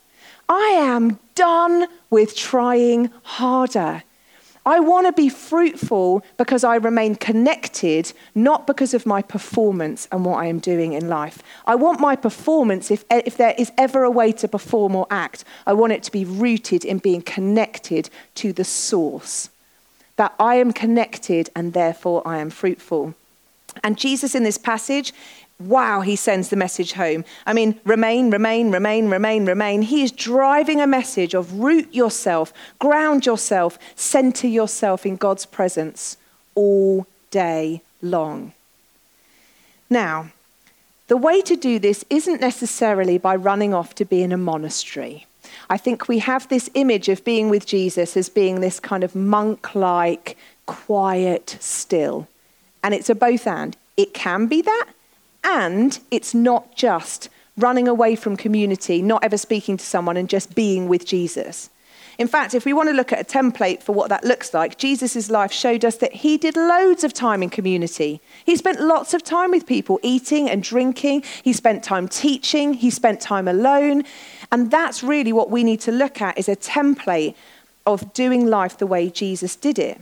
I 0.49 0.69
am 0.81 1.19
done 1.35 1.87
with 2.11 2.37
trying 2.37 3.11
harder. 3.23 4.03
I 4.69 4.81
want 4.81 5.07
to 5.07 5.13
be 5.13 5.31
fruitful 5.31 6.23
because 6.37 6.63
I 6.63 6.77
remain 6.77 7.15
connected, 7.15 8.13
not 8.35 8.67
because 8.67 8.93
of 8.93 9.07
my 9.07 9.23
performance 9.23 10.07
and 10.13 10.27
what 10.27 10.43
I 10.43 10.47
am 10.47 10.59
doing 10.59 10.93
in 10.93 11.09
life. 11.09 11.43
I 11.67 11.75
want 11.75 12.01
my 12.01 12.17
performance, 12.17 12.91
if, 12.91 13.03
if 13.11 13.39
there 13.39 13.55
is 13.57 13.73
ever 13.79 14.03
a 14.03 14.11
way 14.11 14.31
to 14.33 14.47
perform 14.47 14.95
or 14.95 15.07
act, 15.11 15.43
I 15.67 15.73
want 15.73 15.95
it 15.95 16.03
to 16.03 16.13
be 16.13 16.27
rooted 16.27 16.85
in 16.85 16.99
being 16.99 17.23
connected 17.23 18.11
to 18.35 18.53
the 18.53 18.65
source. 18.65 19.49
That 20.17 20.35
I 20.39 20.57
am 20.57 20.75
connected 20.75 21.49
and 21.57 21.73
therefore 21.73 22.21
I 22.27 22.39
am 22.39 22.51
fruitful. 22.51 23.15
And 23.83 23.97
Jesus 23.97 24.35
in 24.35 24.43
this 24.43 24.59
passage 24.59 25.13
wow, 25.61 26.01
he 26.01 26.17
sends 26.17 26.49
the 26.49 26.57
message 26.57 26.93
home. 26.93 27.25
I 27.45 27.53
mean, 27.53 27.81
remain, 27.85 28.31
remain, 28.31 28.71
remain, 28.71 29.09
remain, 29.09 29.47
remain. 29.47 29.83
He 29.83 30.03
is 30.03 30.13
driving 30.13 30.81
a 30.81 30.87
message 30.87 31.35
of 31.35 31.53
root 31.55 31.93
yourself, 31.93 32.53
ground 32.79 33.27
yourself, 33.27 33.79
center 33.97 34.47
yourself 34.47 35.05
in 35.05 35.17
God's 35.17 35.47
presence 35.47 36.17
all 36.55 37.07
day 37.31 37.83
long. 38.03 38.53
Now, 39.91 40.31
the 41.09 41.17
way 41.17 41.41
to 41.43 41.57
do 41.57 41.79
this 41.79 42.05
isn't 42.11 42.41
necessarily 42.41 43.19
by 43.19 43.35
running 43.35 43.73
off 43.73 43.95
to 43.97 44.05
be 44.05 44.23
in 44.23 44.31
a 44.31 44.37
monastery. 44.37 45.27
I 45.71 45.79
think 45.79 46.09
we 46.09 46.19
have 46.19 46.49
this 46.49 46.71
image 46.75 47.09
of 47.09 47.25
being 47.25 47.49
with 47.49 47.67
Jesus 47.67 48.17
as 48.17 48.29
being 48.29 48.61
this 48.61 48.79
kind 48.79 49.03
of 49.03 49.15
monk 49.15 49.75
like, 49.75 50.37
quiet, 50.67 51.57
still. 51.61 52.29
And 52.83 52.95
it's 52.95 53.11
a 53.11 53.15
both 53.15 53.47
and. 53.47 53.77
It 53.97 54.15
can 54.15 54.47
be 54.47 54.63
that, 54.63 54.87
and 55.45 55.99
it's 56.11 56.35
not 56.35 56.75
just 56.75 57.29
running 57.57 57.89
away 57.89 58.15
from 58.15 58.37
community, 58.37 59.03
not 59.03 59.25
ever 59.25 59.37
speaking 59.37 59.77
to 59.77 59.85
someone, 59.85 60.17
and 60.17 60.29
just 60.29 60.55
being 60.55 60.89
with 60.89 61.05
Jesus. 61.05 61.71
In 62.19 62.27
fact, 62.27 62.53
if 62.53 62.65
we 62.65 62.73
want 62.73 62.89
to 62.89 62.95
look 62.95 63.13
at 63.13 63.21
a 63.21 63.25
template 63.25 63.81
for 63.81 63.93
what 63.93 64.09
that 64.09 64.25
looks 64.25 64.53
like, 64.53 64.77
Jesus' 64.77 65.31
life 65.31 65.53
showed 65.53 65.85
us 65.85 65.97
that 65.99 66.13
he 66.13 66.37
did 66.37 66.57
loads 66.57 67.05
of 67.05 67.13
time 67.13 67.45
in 67.45 67.51
community. 67.51 68.21
He 68.45 68.57
spent 68.57 68.81
lots 68.81 69.15
of 69.15 69.23
time 69.23 69.53
with 69.53 69.67
people, 69.67 70.01
eating 70.03 70.51
and 70.51 70.61
drinking. 70.61 71.23
He 71.45 71.53
spent 71.53 71.85
time 71.85 72.09
teaching. 72.09 72.75
He 72.75 72.91
spent 72.91 73.21
time 73.21 73.47
alone. 73.47 74.03
And 74.51 74.69
that's 74.69 75.05
really 75.05 75.33
what 75.33 75.51
we 75.51 75.63
need 75.63 75.81
to 75.83 75.93
look 75.93 76.21
at 76.21 76.37
is 76.37 76.49
a 76.49 76.57
template 76.57 77.37
of 77.87 78.13
doing 78.15 78.47
life 78.47 78.79
the 78.79 78.87
way 78.87 79.11
Jesus 79.11 79.55
did 79.55 79.79
it. 79.79 80.01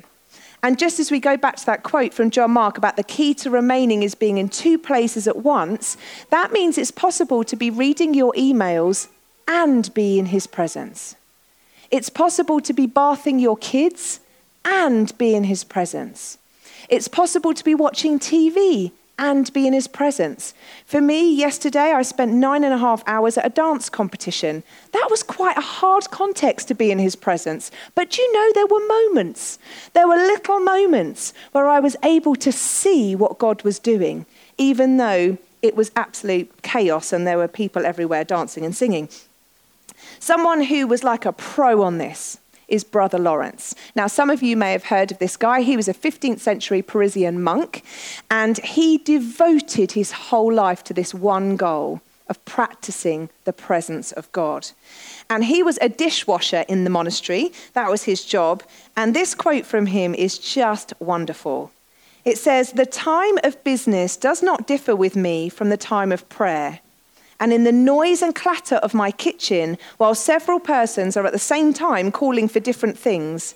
And 0.67 0.81
just 0.81 0.99
as 0.99 1.13
we 1.13 1.21
go 1.21 1.37
back 1.37 1.55
to 1.59 1.67
that 1.67 1.85
quote 1.85 2.13
from 2.13 2.33
John 2.33 2.51
Mark 2.51 2.77
about 2.77 2.97
the 2.97 3.05
key 3.05 3.35
to 3.35 3.51
remaining 3.51 4.03
is 4.03 4.17
being 4.17 4.37
in 4.37 4.49
two 4.49 4.79
places 4.79 5.29
at 5.29 5.37
once, 5.37 5.97
that 6.31 6.51
means 6.51 6.77
it's 6.77 6.91
possible 6.91 7.45
to 7.45 7.55
be 7.55 7.71
reading 7.71 8.15
your 8.15 8.33
emails 8.33 9.07
and 9.47 9.95
be 9.95 10.19
in 10.19 10.27
his 10.27 10.49
presence. 10.49 11.15
It's 11.93 12.09
possible 12.09 12.61
to 12.63 12.73
be 12.73 12.87
bathing 12.87 13.39
your 13.39 13.57
kids 13.59 14.19
and 14.65 15.17
be 15.19 15.37
in 15.37 15.45
his 15.45 15.63
presence. 15.63 16.37
It's 16.89 17.07
possible 17.07 17.55
to 17.55 17.63
be 17.63 17.77
watching 17.77 18.19
TV 18.19 18.91
and 19.19 19.53
be 19.53 19.67
in 19.67 19.73
his 19.73 19.87
presence. 19.87 20.53
For 20.85 21.01
me, 21.01 21.35
yesterday 21.35 21.93
I 21.93 22.03
spent 22.03 22.33
nine 22.33 22.65
and 22.65 22.75
a 22.75 22.79
half 22.79 23.03
hours 23.07 23.39
at 23.39 23.47
a 23.47 23.51
dance 23.51 23.89
competition. 23.89 24.63
That 24.93 25.09
was 25.11 25.23
quite 25.23 25.57
a 25.57 25.63
hard 25.63 26.11
context 26.11 26.69
to 26.69 26.75
be 26.75 26.91
in 26.91 26.99
his 26.99 27.17
presence. 27.17 27.71
But 27.95 28.19
you 28.19 28.33
know, 28.33 28.53
there 28.55 28.67
were 28.67 28.87
moments. 28.87 29.59
There 29.95 30.09
were 30.09 30.17
little 30.17 30.61
moments 30.61 31.33
where 31.53 31.69
I 31.69 31.81
was 31.81 31.97
able 32.03 32.37
to 32.37 32.53
see 32.53 33.15
what 33.15 33.39
God 33.39 33.63
was 33.63 33.79
doing, 33.79 34.27
even 34.59 34.99
though 34.99 35.39
it 35.63 35.77
was 35.77 35.91
absolute 35.97 36.63
chaos 36.63 37.13
and 37.13 37.27
there 37.27 37.39
were 37.39 37.49
people 37.49 37.87
everywhere 37.87 38.25
dancing 38.25 38.65
and 38.65 38.77
singing. 38.77 39.09
Someone 40.19 40.63
who 40.63 40.87
was 40.87 41.03
like 41.03 41.25
a 41.25 41.33
pro 41.33 41.83
on 41.83 41.99
this 41.99 42.39
is 42.69 42.85
Brother 42.85 43.19
Lawrence. 43.19 43.75
Now, 43.95 44.07
some 44.07 44.31
of 44.31 44.43
you 44.43 44.57
may 44.57 44.73
have 44.73 44.85
heard 44.85 45.13
of 45.13 45.19
this 45.19 45.37
guy. 45.37 45.63
He 45.63 45.77
was 45.77 45.89
a 45.89 45.95
15th 45.95 46.41
century 46.41 46.83
Parisian 46.83 47.43
monk, 47.43 47.85
and 48.31 48.59
he 48.59 48.99
devoted 48.99 49.93
his 49.93 50.13
whole 50.13 50.53
life 50.53 50.83
to 50.85 50.95
this 50.95 51.15
one 51.15 51.57
goal 51.57 52.01
of 52.29 52.45
practicing 52.45 53.31
the 53.45 53.53
presence 53.53 54.11
of 54.13 54.31
God. 54.33 54.69
And 55.31 55.45
he 55.45 55.63
was 55.63 55.79
a 55.81 55.89
dishwasher 55.89 56.65
in 56.69 56.85
the 56.85 56.91
monastery, 56.91 57.53
that 57.75 57.91
was 57.91 58.05
his 58.05 58.25
job. 58.25 58.63
And 58.97 59.15
this 59.15 59.35
quote 59.35 59.65
from 59.65 59.87
him 59.87 60.15
is 60.15 60.39
just 60.39 60.93
wonderful. 60.99 61.71
It 62.25 62.39
says, 62.39 62.73
The 62.73 62.87
time 62.87 63.39
of 63.45 63.63
business 63.63 64.17
does 64.17 64.43
not 64.43 64.67
differ 64.67 64.97
with 64.97 65.15
me 65.15 65.49
from 65.49 65.69
the 65.69 65.77
time 65.77 66.11
of 66.11 66.29
prayer 66.29 66.81
and 67.39 67.53
in 67.53 67.65
the 67.65 67.73
noise 67.73 68.23
and 68.23 68.35
clatter 68.35 68.77
of 68.77 68.95
my 68.95 69.11
kitchen, 69.11 69.79
while 69.99 70.15
several 70.15 70.61
persons 70.61 71.17
are 71.17 71.27
at 71.27 71.33
the 71.33 71.39
same 71.39 71.73
time 71.73 72.11
calling 72.11 72.49
for 72.49 72.61
different 72.61 72.99
things, 72.99 73.55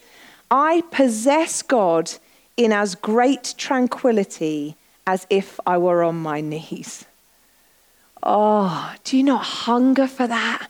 I 0.51 0.83
possess 0.91 1.63
God 1.63 2.13
in 2.57 2.73
as 2.73 2.95
great 2.95 3.55
tranquility 3.57 4.77
as 5.07 5.27
if 5.31 5.59
I 5.67 5.79
were 5.79 6.03
on 6.03 6.21
my 6.21 6.41
knees. 6.41 7.07
Oh, 8.23 8.95
do 9.05 9.17
you 9.17 9.23
not 9.23 9.43
hunger 9.43 10.07
for 10.07 10.27
that? 10.27 10.69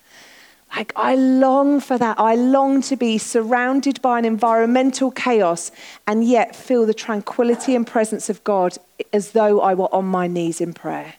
Like, 0.76 0.92
I 0.94 1.16
long 1.16 1.80
for 1.80 1.98
that. 1.98 2.20
I 2.20 2.36
long 2.36 2.80
to 2.82 2.96
be 2.96 3.18
surrounded 3.18 4.00
by 4.00 4.20
an 4.20 4.24
environmental 4.24 5.10
chaos 5.10 5.72
and 6.06 6.24
yet 6.24 6.54
feel 6.54 6.86
the 6.86 6.94
tranquility 6.94 7.74
and 7.74 7.84
presence 7.84 8.30
of 8.30 8.44
God 8.44 8.78
as 9.12 9.32
though 9.32 9.60
I 9.60 9.74
were 9.74 9.92
on 9.92 10.04
my 10.04 10.28
knees 10.28 10.60
in 10.60 10.72
prayer. 10.72 11.14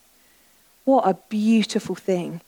What 0.85 1.07
a 1.07 1.17
beautiful 1.29 1.95
thing. 1.95 2.41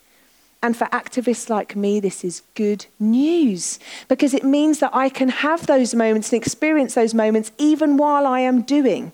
And 0.62 0.78
for 0.78 0.86
activists 0.86 1.50
like 1.50 1.76
me, 1.76 2.00
this 2.00 2.24
is 2.24 2.42
good 2.56 2.86
news 2.98 3.80
because 4.08 4.34
it 4.34 4.46
means 4.46 4.80
that 4.80 4.96
I 4.96 5.10
can 5.10 5.28
have 5.28 5.68
those 5.68 5.94
moments 5.94 6.32
and 6.32 6.42
experience 6.42 6.94
those 6.94 7.14
moments 7.14 7.52
even 7.58 7.98
while 7.98 8.26
I 8.26 8.40
am 8.40 8.62
doing. 8.62 9.12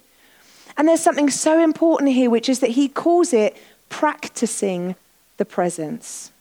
And 0.77 0.87
there's 0.87 1.01
something 1.01 1.29
so 1.29 1.59
important 1.59 2.11
here, 2.11 2.29
which 2.29 2.49
is 2.49 2.59
that 2.59 2.71
he 2.71 2.87
calls 2.87 3.33
it 3.33 3.57
practicing 3.89 4.95
the 5.37 5.45
presence. 5.45 6.31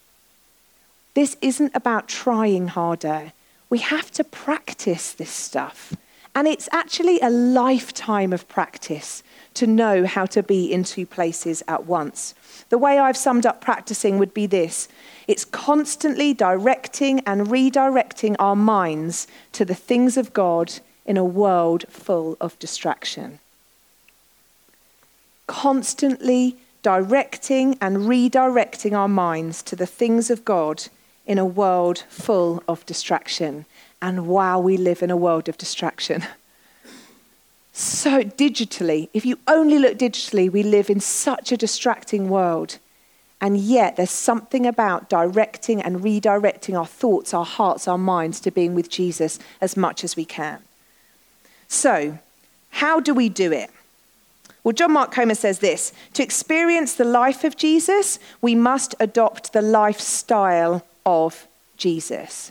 This 1.14 1.36
isn't 1.40 1.72
about 1.74 2.06
trying 2.06 2.68
harder. 2.68 3.32
We 3.70 3.78
have 3.78 4.10
to 4.12 4.24
practice 4.24 5.12
this 5.12 5.30
stuff. 5.30 5.94
And 6.38 6.46
it's 6.46 6.68
actually 6.70 7.18
a 7.18 7.30
lifetime 7.30 8.32
of 8.32 8.46
practice 8.46 9.24
to 9.54 9.66
know 9.66 10.06
how 10.06 10.24
to 10.26 10.40
be 10.40 10.72
in 10.72 10.84
two 10.84 11.04
places 11.04 11.64
at 11.66 11.86
once. 11.86 12.32
The 12.68 12.78
way 12.78 12.96
I've 12.96 13.16
summed 13.16 13.44
up 13.44 13.60
practicing 13.60 14.20
would 14.20 14.32
be 14.32 14.46
this 14.46 14.86
it's 15.26 15.44
constantly 15.44 16.32
directing 16.32 17.18
and 17.26 17.48
redirecting 17.48 18.36
our 18.38 18.54
minds 18.54 19.26
to 19.50 19.64
the 19.64 19.74
things 19.74 20.16
of 20.16 20.32
God 20.32 20.74
in 21.04 21.16
a 21.16 21.24
world 21.24 21.86
full 21.88 22.36
of 22.40 22.56
distraction. 22.60 23.40
Constantly 25.48 26.54
directing 26.84 27.76
and 27.80 28.06
redirecting 28.06 28.92
our 28.92 29.08
minds 29.08 29.60
to 29.64 29.74
the 29.74 29.86
things 29.86 30.30
of 30.30 30.44
God 30.44 30.84
in 31.26 31.36
a 31.36 31.44
world 31.44 32.04
full 32.08 32.62
of 32.68 32.86
distraction. 32.86 33.66
And 34.00 34.26
wow, 34.26 34.60
we 34.60 34.76
live 34.76 35.02
in 35.02 35.10
a 35.10 35.16
world 35.16 35.48
of 35.48 35.58
distraction. 35.58 36.24
so 37.72 38.22
digitally, 38.22 39.08
if 39.12 39.26
you 39.26 39.38
only 39.46 39.78
look 39.78 39.98
digitally, 39.98 40.50
we 40.50 40.62
live 40.62 40.88
in 40.88 41.00
such 41.00 41.50
a 41.52 41.56
distracting 41.56 42.28
world. 42.28 42.78
And 43.40 43.56
yet, 43.56 43.96
there's 43.96 44.10
something 44.10 44.66
about 44.66 45.08
directing 45.08 45.80
and 45.80 46.00
redirecting 46.00 46.76
our 46.76 46.86
thoughts, 46.86 47.32
our 47.32 47.44
hearts, 47.44 47.86
our 47.86 47.98
minds 47.98 48.40
to 48.40 48.50
being 48.50 48.74
with 48.74 48.90
Jesus 48.90 49.38
as 49.60 49.76
much 49.76 50.02
as 50.02 50.16
we 50.16 50.24
can. 50.24 50.60
So, 51.68 52.18
how 52.70 52.98
do 52.98 53.14
we 53.14 53.28
do 53.28 53.52
it? 53.52 53.70
Well, 54.64 54.72
John 54.72 54.92
Mark 54.92 55.12
Comer 55.12 55.36
says 55.36 55.60
this 55.60 55.92
To 56.14 56.22
experience 56.22 56.94
the 56.94 57.04
life 57.04 57.44
of 57.44 57.56
Jesus, 57.56 58.18
we 58.42 58.54
must 58.54 58.94
adopt 58.98 59.52
the 59.52 59.62
lifestyle 59.62 60.84
of 61.06 61.46
Jesus. 61.76 62.50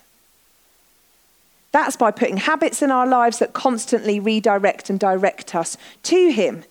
That's 1.77 1.95
by 1.95 2.09
putting 2.09 2.37
habits 2.37 2.81
in 2.81 2.89
our 2.89 3.05
lives 3.05 3.37
that 3.37 3.53
constantly 3.53 4.19
redirect 4.19 4.89
and 4.89 4.99
direct 4.99 5.53
us 5.53 5.77
to 6.03 6.31
Him. 6.31 6.63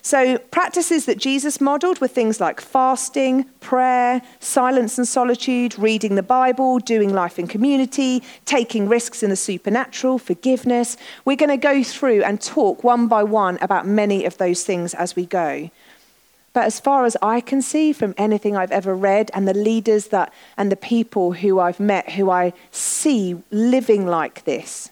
So, 0.00 0.38
practices 0.38 1.04
that 1.04 1.18
Jesus 1.18 1.60
modeled 1.60 2.00
were 2.00 2.08
things 2.08 2.40
like 2.40 2.62
fasting, 2.62 3.44
prayer, 3.60 4.22
silence 4.40 4.96
and 4.96 5.06
solitude, 5.06 5.78
reading 5.78 6.14
the 6.14 6.22
Bible, 6.22 6.78
doing 6.78 7.12
life 7.12 7.38
in 7.38 7.46
community, 7.46 8.22
taking 8.46 8.88
risks 8.88 9.22
in 9.22 9.28
the 9.28 9.36
supernatural, 9.36 10.18
forgiveness. 10.18 10.96
We're 11.26 11.36
going 11.36 11.50
to 11.50 11.58
go 11.58 11.82
through 11.82 12.22
and 12.22 12.40
talk 12.40 12.82
one 12.82 13.06
by 13.06 13.22
one 13.22 13.58
about 13.60 13.86
many 13.86 14.24
of 14.24 14.38
those 14.38 14.64
things 14.64 14.94
as 14.94 15.14
we 15.14 15.26
go. 15.26 15.70
But 16.54 16.64
as 16.64 16.80
far 16.80 17.04
as 17.04 17.16
I 17.20 17.40
can 17.40 17.60
see 17.60 17.92
from 17.92 18.14
anything 18.16 18.56
I've 18.56 18.70
ever 18.70 18.94
read 18.94 19.30
and 19.34 19.46
the 19.46 19.52
leaders 19.52 20.06
that 20.08 20.32
and 20.56 20.72
the 20.72 20.76
people 20.76 21.32
who 21.32 21.58
I've 21.58 21.80
met 21.80 22.12
who 22.12 22.30
I 22.30 22.54
see 22.70 23.42
living 23.50 24.06
like 24.06 24.44
this 24.44 24.90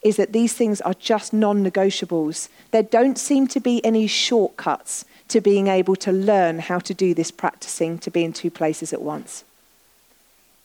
is 0.00 0.16
that 0.16 0.32
these 0.32 0.54
things 0.54 0.80
are 0.80 0.94
just 0.94 1.32
non-negotiables. 1.32 2.48
There 2.70 2.82
don't 2.82 3.18
seem 3.18 3.46
to 3.48 3.60
be 3.60 3.84
any 3.84 4.06
shortcuts 4.06 5.04
to 5.28 5.40
being 5.40 5.66
able 5.66 5.96
to 5.96 6.12
learn 6.12 6.60
how 6.60 6.78
to 6.78 6.94
do 6.94 7.14
this 7.14 7.30
practicing 7.30 7.98
to 7.98 8.10
be 8.10 8.24
in 8.24 8.32
two 8.32 8.50
places 8.50 8.92
at 8.92 9.02
once. 9.02 9.44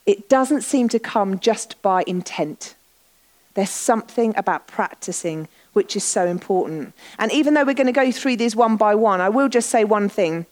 It 0.06 0.30
doesn't 0.30 0.62
seem 0.62 0.88
to 0.90 1.00
come 1.00 1.40
just 1.40 1.82
by 1.82 2.04
intent. 2.08 2.76
There's 3.56 3.70
something 3.70 4.34
about 4.38 4.68
practicing 4.68 5.48
which 5.74 5.96
is 5.96 6.04
so 6.04 6.26
important. 6.26 6.94
And 7.20 7.32
even 7.32 7.54
though 7.54 7.64
we're 7.64 7.74
going 7.74 7.88
to 7.88 7.94
go 7.94 8.12
through 8.12 8.38
these 8.38 8.56
one 8.56 8.78
by 8.78 8.96
one, 8.96 9.22
I 9.22 9.30
will 9.30 9.50
just 9.50 9.70
say 9.70 9.84
one 9.84 10.10
thing. 10.10 10.46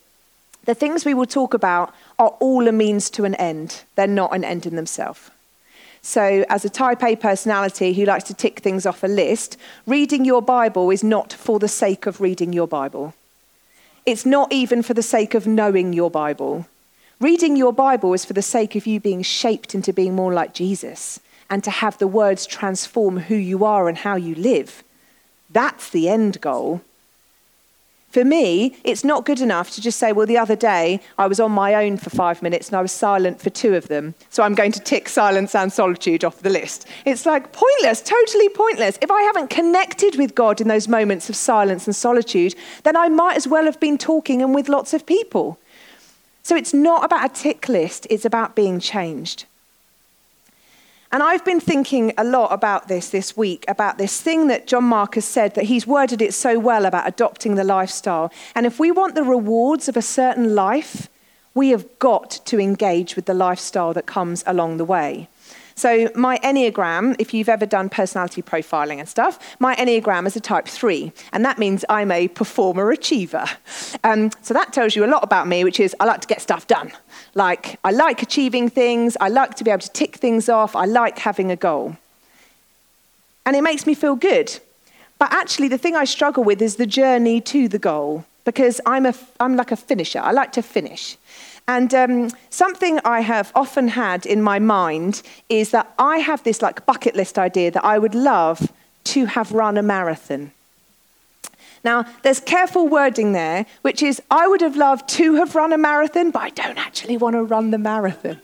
The 0.66 0.76
things 0.76 1.06
we 1.06 1.14
will 1.14 1.26
talk 1.26 1.54
about 1.54 1.94
are 2.18 2.36
all 2.40 2.68
a 2.68 2.72
means 2.72 3.10
to 3.12 3.26
an 3.26 3.36
end, 3.36 3.84
they're 3.96 4.08
not 4.08 4.36
an 4.36 4.44
end 4.44 4.66
in 4.66 4.76
themselves. 4.76 5.32
So, 6.02 6.46
as 6.50 6.64
a 6.64 6.70
type 6.70 7.04
A 7.04 7.16
personality 7.16 7.94
who 7.94 8.06
likes 8.06 8.26
to 8.26 8.36
tick 8.36 8.60
things 8.60 8.86
off 8.86 9.04
a 9.04 9.08
list, 9.08 9.58
reading 9.88 10.24
your 10.24 10.42
Bible 10.42 10.92
is 10.92 11.04
not 11.04 11.34
for 11.34 11.58
the 11.58 11.68
sake 11.68 12.06
of 12.06 12.22
reading 12.22 12.54
your 12.54 12.68
Bible. 12.68 13.16
It's 14.06 14.26
not 14.26 14.54
even 14.54 14.84
for 14.84 14.94
the 14.94 15.02
sake 15.02 15.34
of 15.34 15.48
knowing 15.48 15.94
your 15.94 16.12
Bible. 16.12 16.68
Reading 17.20 17.56
your 17.56 17.74
Bible 17.74 18.14
is 18.14 18.24
for 18.24 18.34
the 18.34 18.44
sake 18.44 18.76
of 18.76 18.86
you 18.86 19.00
being 19.00 19.24
shaped 19.24 19.74
into 19.74 19.92
being 19.92 20.14
more 20.14 20.32
like 20.32 20.54
Jesus 20.54 21.20
and 21.50 21.64
to 21.64 21.72
have 21.72 21.98
the 21.98 22.08
words 22.08 22.46
transform 22.46 23.18
who 23.18 23.36
you 23.36 23.66
are 23.66 23.90
and 23.90 23.98
how 23.98 24.16
you 24.16 24.36
live. 24.36 24.84
That's 25.56 25.90
the 25.90 26.10
end 26.10 26.42
goal. 26.42 26.82
For 28.10 28.26
me, 28.26 28.76
it's 28.84 29.06
not 29.06 29.26
good 29.26 29.40
enough 29.40 29.72
to 29.72 29.82
just 29.82 29.98
say, 29.98 30.12
well, 30.12 30.26
the 30.26 30.38
other 30.38 30.58
day 30.58 31.00
I 31.18 31.28
was 31.28 31.40
on 31.40 31.54
my 31.54 31.76
own 31.76 31.96
for 31.96 32.10
five 32.10 32.42
minutes 32.42 32.68
and 32.68 32.76
I 32.76 32.82
was 32.82 32.92
silent 32.92 33.40
for 33.40 33.50
two 33.50 33.74
of 33.74 33.88
them. 33.88 34.16
So 34.30 34.44
I'm 34.44 34.54
going 34.54 34.74
to 34.74 34.82
tick 34.82 35.08
silence 35.08 35.56
and 35.56 35.72
solitude 35.72 36.26
off 36.26 36.42
the 36.42 36.50
list. 36.50 36.88
It's 37.06 37.26
like 37.26 37.54
pointless, 37.54 38.02
totally 38.02 38.50
pointless. 38.50 39.00
If 39.02 39.10
I 39.10 39.22
haven't 39.22 39.50
connected 39.50 40.18
with 40.18 40.36
God 40.36 40.60
in 40.60 40.68
those 40.68 40.90
moments 40.90 41.30
of 41.30 41.38
silence 41.38 41.88
and 41.88 41.96
solitude, 41.96 42.54
then 42.84 42.98
I 42.98 43.08
might 43.08 43.38
as 43.38 43.48
well 43.48 43.64
have 43.64 43.80
been 43.80 43.98
talking 43.98 44.42
and 44.42 44.54
with 44.54 44.68
lots 44.68 44.94
of 44.94 45.06
people. 45.06 45.58
So 46.44 46.58
it's 46.58 46.74
not 46.74 47.06
about 47.06 47.32
a 47.32 47.34
tick 47.34 47.70
list, 47.70 48.08
it's 48.10 48.26
about 48.26 48.58
being 48.58 48.82
changed. 48.82 49.46
And 51.16 51.24
I've 51.24 51.46
been 51.46 51.62
thinking 51.62 52.12
a 52.18 52.26
lot 52.26 52.52
about 52.52 52.90
this 52.90 53.08
this 53.10 53.38
week, 53.38 53.64
about 53.70 53.98
this 53.98 54.20
thing 54.20 54.48
that 54.48 54.68
John 54.68 54.84
Mark 54.84 55.16
has 55.16 55.24
said, 55.24 55.56
that 55.56 55.64
he's 55.64 55.88
worded 55.88 56.22
it 56.22 56.34
so 56.34 56.60
well 56.60 56.84
about 56.84 57.08
adopting 57.08 57.56
the 57.56 57.64
lifestyle. 57.64 58.34
And 58.54 58.66
if 58.66 58.82
we 58.82 58.92
want 58.92 59.16
the 59.16 59.24
rewards 59.24 59.88
of 59.88 59.96
a 59.96 60.02
certain 60.02 60.56
life, 60.56 61.08
we 61.54 61.70
have 61.70 62.00
got 62.00 62.42
to 62.44 62.60
engage 62.60 63.16
with 63.16 63.28
the 63.28 63.34
lifestyle 63.34 63.94
that 63.94 64.06
comes 64.06 64.44
along 64.46 64.76
the 64.76 64.84
way. 64.84 65.30
So, 65.78 66.10
my 66.16 66.38
Enneagram, 66.38 67.18
if 67.20 67.34
you've 67.34 67.50
ever 67.50 67.66
done 67.66 67.90
personality 67.90 68.42
profiling 68.42 69.00
and 69.00 69.10
stuff, 69.10 69.38
my 69.60 69.76
Enneagram 69.76 70.26
is 70.26 70.38
a 70.38 70.40
type 70.40 70.70
three, 70.70 71.12
and 71.34 71.44
that 71.44 71.58
means 71.60 71.84
I'm 71.90 72.12
a 72.12 72.30
performer 72.30 72.90
achiever. 72.92 73.46
Um, 74.06 74.32
so, 74.42 74.54
that 74.54 74.72
tells 74.72 74.96
you 74.96 75.04
a 75.04 75.08
lot 75.08 75.22
about 75.22 75.50
me, 75.50 75.66
which 75.66 75.82
is 75.82 75.94
I 76.00 76.06
like 76.06 76.22
to 76.22 76.28
get 76.28 76.42
stuff 76.42 76.66
done. 76.68 76.94
Like, 77.34 77.78
I 77.84 77.92
like 77.92 78.22
achieving 78.22 78.70
things, 78.70 79.18
I 79.20 79.28
like 79.28 79.56
to 79.56 79.66
be 79.66 79.72
able 79.72 79.82
to 79.82 79.92
tick 79.92 80.16
things 80.16 80.48
off, 80.48 80.78
I 80.78 80.86
like 80.86 81.20
having 81.20 81.52
a 81.52 81.58
goal. 81.58 81.98
And 83.46 83.56
it 83.56 83.62
makes 83.62 83.86
me 83.86 83.96
feel 83.96 84.16
good. 84.16 84.58
But 85.20 85.34
actually, 85.34 85.68
the 85.68 85.78
thing 85.78 85.96
I 85.96 86.06
struggle 86.06 86.46
with 86.46 86.62
is 86.62 86.78
the 86.78 86.86
journey 86.86 87.42
to 87.42 87.68
the 87.68 87.80
goal 87.80 88.26
because 88.46 88.80
I'm, 88.86 89.06
a, 89.06 89.14
I'm 89.42 89.58
like 89.58 89.72
a 89.72 89.76
finisher. 89.76 90.20
I 90.20 90.32
like 90.32 90.54
to 90.54 90.62
finish. 90.62 91.18
And 91.68 91.94
um, 91.94 92.30
something 92.50 93.00
I 93.04 93.22
have 93.22 93.52
often 93.56 93.88
had 93.90 94.26
in 94.26 94.42
my 94.42 94.60
mind 94.60 95.24
is 95.50 95.72
that 95.72 95.92
I 95.98 96.18
have 96.18 96.44
this 96.44 96.62
like 96.62 96.86
bucket 96.86 97.16
list 97.16 97.40
idea 97.40 97.72
that 97.72 97.84
I 97.84 97.98
would 97.98 98.14
love 98.14 98.72
to 99.06 99.26
have 99.26 99.52
run 99.52 99.78
a 99.78 99.84
marathon. 99.84 100.52
Now, 101.86 102.04
there's 102.24 102.40
careful 102.40 102.88
wording 102.88 103.34
there, 103.34 103.68
which 103.84 104.02
is 104.02 104.20
I 104.32 104.48
would 104.48 104.62
have 104.62 104.76
loved 104.76 105.08
to 105.10 105.36
have 105.36 105.54
run 105.54 105.72
a 105.72 105.78
marathon, 105.78 106.32
but 106.32 106.42
I 106.42 106.50
don't 106.50 106.80
actually 106.80 107.16
want 107.16 107.36
to 107.36 107.44
run 107.44 107.70
the 107.70 107.78
marathon. 107.78 108.42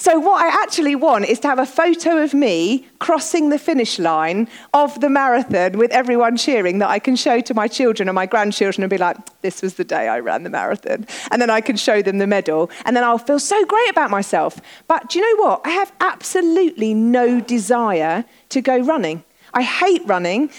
So, 0.00 0.18
what 0.18 0.42
I 0.42 0.48
actually 0.48 0.96
want 0.96 1.26
is 1.26 1.38
to 1.40 1.48
have 1.48 1.60
a 1.60 1.66
photo 1.66 2.20
of 2.20 2.34
me 2.34 2.88
crossing 2.98 3.50
the 3.50 3.60
finish 3.60 4.00
line 4.00 4.48
of 4.74 5.00
the 5.00 5.08
marathon 5.08 5.78
with 5.78 5.92
everyone 5.92 6.36
cheering 6.36 6.80
that 6.80 6.90
I 6.90 6.98
can 6.98 7.14
show 7.14 7.38
to 7.40 7.54
my 7.54 7.68
children 7.68 8.08
and 8.08 8.16
my 8.16 8.26
grandchildren 8.26 8.82
and 8.82 8.90
be 8.90 8.98
like, 8.98 9.16
this 9.40 9.62
was 9.62 9.74
the 9.74 9.84
day 9.84 10.08
I 10.08 10.18
ran 10.18 10.42
the 10.42 10.50
marathon. 10.50 11.06
And 11.30 11.40
then 11.40 11.48
I 11.48 11.60
can 11.60 11.76
show 11.76 12.02
them 12.02 12.18
the 12.18 12.26
medal. 12.26 12.72
And 12.84 12.96
then 12.96 13.04
I'll 13.04 13.18
feel 13.18 13.38
so 13.38 13.64
great 13.66 13.90
about 13.90 14.10
myself. 14.10 14.60
But 14.88 15.10
do 15.10 15.20
you 15.20 15.36
know 15.36 15.44
what? 15.44 15.60
I 15.64 15.70
have 15.70 15.92
absolutely 16.00 16.94
no 16.94 17.40
desire 17.40 18.24
to 18.48 18.60
go 18.60 18.78
running. 18.78 19.22
I 19.54 19.62
hate 19.62 20.02
running. 20.06 20.50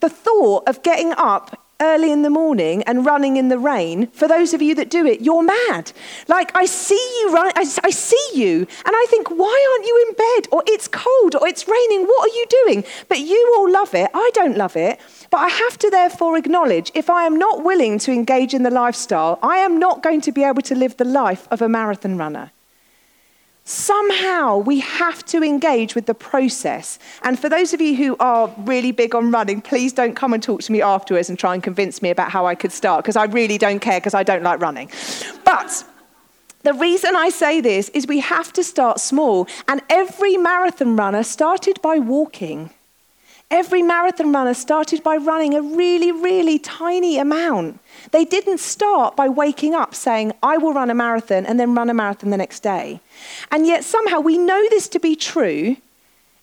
The 0.00 0.10
thought 0.10 0.68
of 0.68 0.82
getting 0.82 1.12
up 1.16 1.58
early 1.80 2.10
in 2.10 2.22
the 2.22 2.30
morning 2.30 2.82
and 2.84 3.06
running 3.06 3.36
in 3.36 3.48
the 3.48 3.58
rain, 3.58 4.08
for 4.08 4.26
those 4.26 4.52
of 4.52 4.60
you 4.60 4.74
that 4.74 4.90
do 4.90 5.06
it, 5.06 5.20
you're 5.20 5.42
mad. 5.42 5.92
Like, 6.26 6.50
I 6.56 6.66
see 6.66 6.94
you 7.20 7.32
run, 7.32 7.52
I, 7.54 7.64
I, 7.84 7.90
see 7.90 8.28
you, 8.34 8.66
and 8.84 8.94
I 8.94 9.06
think, 9.08 9.28
why 9.28 9.68
aren't 9.70 9.86
you 9.86 10.06
in 10.08 10.14
bed? 10.14 10.48
Or 10.52 10.62
it's 10.66 10.88
cold, 10.88 11.34
or 11.36 11.46
it's 11.46 11.68
raining, 11.68 12.06
what 12.06 12.30
are 12.30 12.34
you 12.34 12.46
doing? 12.64 12.84
But 13.08 13.20
you 13.20 13.54
all 13.58 13.70
love 13.70 13.94
it. 13.94 14.10
I 14.12 14.30
don't 14.34 14.56
love 14.56 14.76
it. 14.76 14.98
But 15.30 15.38
I 15.38 15.48
have 15.48 15.78
to 15.78 15.90
therefore 15.90 16.36
acknowledge 16.36 16.90
if 16.94 17.08
I 17.08 17.24
am 17.24 17.38
not 17.38 17.64
willing 17.64 17.98
to 18.00 18.12
engage 18.12 18.54
in 18.54 18.62
the 18.62 18.70
lifestyle, 18.70 19.38
I 19.42 19.58
am 19.58 19.78
not 19.78 20.02
going 20.02 20.20
to 20.22 20.32
be 20.32 20.44
able 20.44 20.62
to 20.62 20.74
live 20.74 20.96
the 20.96 21.04
life 21.04 21.46
of 21.50 21.62
a 21.62 21.68
marathon 21.68 22.16
runner. 22.16 22.50
Somehow 23.68 24.56
we 24.56 24.80
have 24.80 25.22
to 25.26 25.42
engage 25.42 25.94
with 25.94 26.06
the 26.06 26.14
process. 26.14 26.98
And 27.22 27.38
for 27.38 27.50
those 27.50 27.74
of 27.74 27.82
you 27.82 27.94
who 27.96 28.16
are 28.18 28.50
really 28.60 28.92
big 28.92 29.14
on 29.14 29.30
running, 29.30 29.60
please 29.60 29.92
don't 29.92 30.14
come 30.14 30.32
and 30.32 30.42
talk 30.42 30.62
to 30.62 30.72
me 30.72 30.80
afterwards 30.80 31.28
and 31.28 31.38
try 31.38 31.52
and 31.52 31.62
convince 31.62 32.00
me 32.00 32.08
about 32.08 32.30
how 32.30 32.46
I 32.46 32.54
could 32.54 32.72
start, 32.72 33.04
because 33.04 33.14
I 33.14 33.24
really 33.26 33.58
don't 33.58 33.80
care 33.80 34.00
because 34.00 34.14
I 34.14 34.22
don't 34.22 34.42
like 34.42 34.62
running. 34.62 34.90
But 35.44 35.84
the 36.62 36.72
reason 36.72 37.14
I 37.14 37.28
say 37.28 37.60
this 37.60 37.90
is 37.90 38.06
we 38.06 38.20
have 38.20 38.54
to 38.54 38.64
start 38.64 39.00
small. 39.00 39.46
And 39.68 39.82
every 39.90 40.38
marathon 40.38 40.96
runner 40.96 41.22
started 41.22 41.78
by 41.82 41.98
walking. 41.98 42.70
Every 43.50 43.80
marathon 43.80 44.32
runner 44.32 44.52
started 44.52 45.02
by 45.02 45.16
running 45.16 45.54
a 45.54 45.62
really, 45.62 46.12
really 46.12 46.58
tiny 46.58 47.18
amount. 47.18 47.80
They 48.10 48.26
didn't 48.26 48.58
start 48.58 49.16
by 49.16 49.28
waking 49.30 49.74
up 49.74 49.94
saying, 49.94 50.32
I 50.42 50.58
will 50.58 50.74
run 50.74 50.90
a 50.90 50.94
marathon 50.94 51.46
and 51.46 51.58
then 51.58 51.74
run 51.74 51.88
a 51.88 51.94
marathon 51.94 52.28
the 52.28 52.36
next 52.36 52.60
day. 52.60 53.00
And 53.50 53.66
yet, 53.66 53.84
somehow, 53.84 54.20
we 54.20 54.36
know 54.36 54.66
this 54.68 54.86
to 54.88 55.00
be 55.00 55.16
true. 55.16 55.76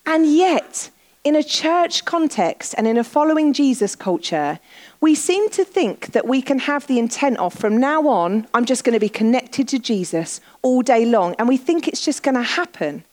And 0.08 0.26
yet, 0.26 0.90
in 1.24 1.36
a 1.36 1.44
church 1.44 2.06
context 2.06 2.74
and 2.76 2.88
in 2.88 2.98
a 2.98 3.04
following 3.04 3.54
Jesus 3.54 3.96
culture, 3.96 4.60
we 5.00 5.14
seem 5.14 5.50
to 5.52 5.64
think 5.64 6.12
that 6.14 6.28
we 6.28 6.42
can 6.42 6.58
have 6.60 6.88
the 6.88 6.98
intent 6.98 7.38
of 7.38 7.54
from 7.54 7.78
now 7.78 8.08
on, 8.08 8.48
I'm 8.54 8.66
just 8.66 8.84
going 8.84 8.94
to 8.94 9.00
be 9.00 9.10
connected 9.10 9.68
to 9.68 9.80
Jesus 9.80 10.42
all 10.64 10.82
day 10.82 11.06
long. 11.06 11.36
And 11.38 11.48
we 11.48 11.58
think 11.58 11.88
it's 11.88 12.04
just 12.04 12.24
going 12.24 12.36
to 12.36 12.44
happen. 12.44 13.04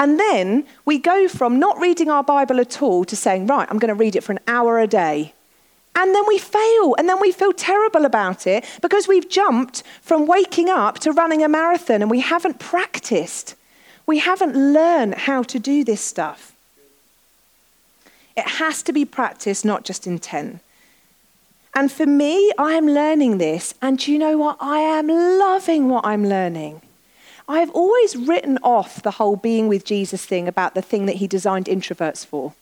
And 0.00 0.18
then 0.18 0.64
we 0.86 0.98
go 0.98 1.28
from 1.28 1.58
not 1.58 1.78
reading 1.78 2.08
our 2.08 2.24
Bible 2.24 2.58
at 2.58 2.80
all 2.80 3.04
to 3.04 3.14
saying, 3.14 3.46
right, 3.46 3.68
I'm 3.70 3.78
going 3.78 3.90
to 3.90 3.94
read 3.94 4.16
it 4.16 4.24
for 4.24 4.32
an 4.32 4.40
hour 4.48 4.80
a 4.80 4.86
day. 4.86 5.34
And 5.94 6.14
then 6.14 6.24
we 6.26 6.38
fail, 6.38 6.94
and 6.96 7.06
then 7.06 7.20
we 7.20 7.32
feel 7.32 7.52
terrible 7.52 8.06
about 8.06 8.46
it 8.46 8.64
because 8.80 9.06
we've 9.06 9.28
jumped 9.28 9.82
from 10.00 10.26
waking 10.26 10.70
up 10.70 11.00
to 11.00 11.12
running 11.12 11.42
a 11.42 11.48
marathon 11.48 12.00
and 12.00 12.10
we 12.10 12.20
haven't 12.20 12.58
practiced. 12.58 13.54
We 14.06 14.20
haven't 14.20 14.56
learned 14.56 15.16
how 15.16 15.42
to 15.42 15.58
do 15.58 15.84
this 15.84 16.00
stuff. 16.00 16.52
It 18.36 18.48
has 18.48 18.82
to 18.84 18.94
be 18.94 19.04
practiced, 19.04 19.66
not 19.66 19.84
just 19.84 20.06
intent. 20.06 20.60
And 21.74 21.92
for 21.92 22.06
me, 22.06 22.50
I 22.56 22.72
am 22.72 22.86
learning 22.86 23.36
this, 23.36 23.74
and 23.82 23.98
do 23.98 24.10
you 24.10 24.18
know 24.18 24.38
what? 24.38 24.56
I 24.60 24.78
am 24.78 25.08
loving 25.08 25.90
what 25.90 26.06
I'm 26.06 26.24
learning. 26.26 26.80
I've 27.50 27.70
always 27.70 28.14
written 28.14 28.58
off 28.62 29.02
the 29.02 29.10
whole 29.10 29.34
being 29.34 29.66
with 29.66 29.84
Jesus 29.84 30.24
thing 30.24 30.46
about 30.46 30.74
the 30.74 30.82
thing 30.82 31.06
that 31.06 31.16
he 31.16 31.26
designed 31.26 31.66
introverts 31.66 32.24
for. 32.24 32.54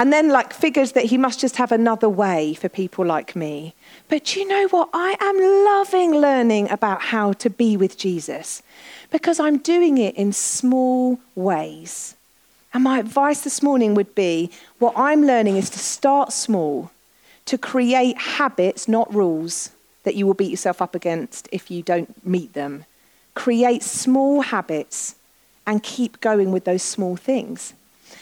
And 0.00 0.12
then, 0.12 0.28
like, 0.30 0.52
figures 0.52 0.90
that 0.92 1.04
he 1.04 1.16
must 1.16 1.38
just 1.38 1.54
have 1.54 1.70
another 1.70 2.08
way 2.08 2.54
for 2.54 2.68
people 2.68 3.06
like 3.06 3.36
me. 3.36 3.74
But 4.08 4.34
you 4.34 4.48
know 4.48 4.66
what? 4.68 4.88
I 4.92 5.14
am 5.20 5.64
loving 5.64 6.20
learning 6.20 6.68
about 6.68 7.00
how 7.00 7.32
to 7.34 7.48
be 7.48 7.76
with 7.76 7.96
Jesus 7.96 8.60
because 9.12 9.38
I'm 9.38 9.58
doing 9.58 9.98
it 9.98 10.16
in 10.16 10.32
small 10.32 11.20
ways. 11.36 12.16
And 12.74 12.82
my 12.82 12.98
advice 12.98 13.42
this 13.42 13.62
morning 13.62 13.94
would 13.94 14.16
be 14.16 14.50
what 14.80 14.94
I'm 14.96 15.22
learning 15.22 15.58
is 15.58 15.70
to 15.70 15.78
start 15.78 16.32
small, 16.32 16.90
to 17.44 17.56
create 17.56 18.18
habits, 18.18 18.88
not 18.88 19.14
rules, 19.14 19.70
that 20.02 20.16
you 20.16 20.26
will 20.26 20.34
beat 20.34 20.50
yourself 20.50 20.82
up 20.82 20.96
against 20.96 21.48
if 21.52 21.70
you 21.70 21.82
don't 21.84 22.26
meet 22.26 22.54
them 22.54 22.84
create 23.34 23.82
small 23.82 24.42
habits 24.42 25.16
and 25.66 25.82
keep 25.82 26.20
going 26.20 26.50
with 26.52 26.64
those 26.64 26.82
small 26.82 27.16
things. 27.16 27.74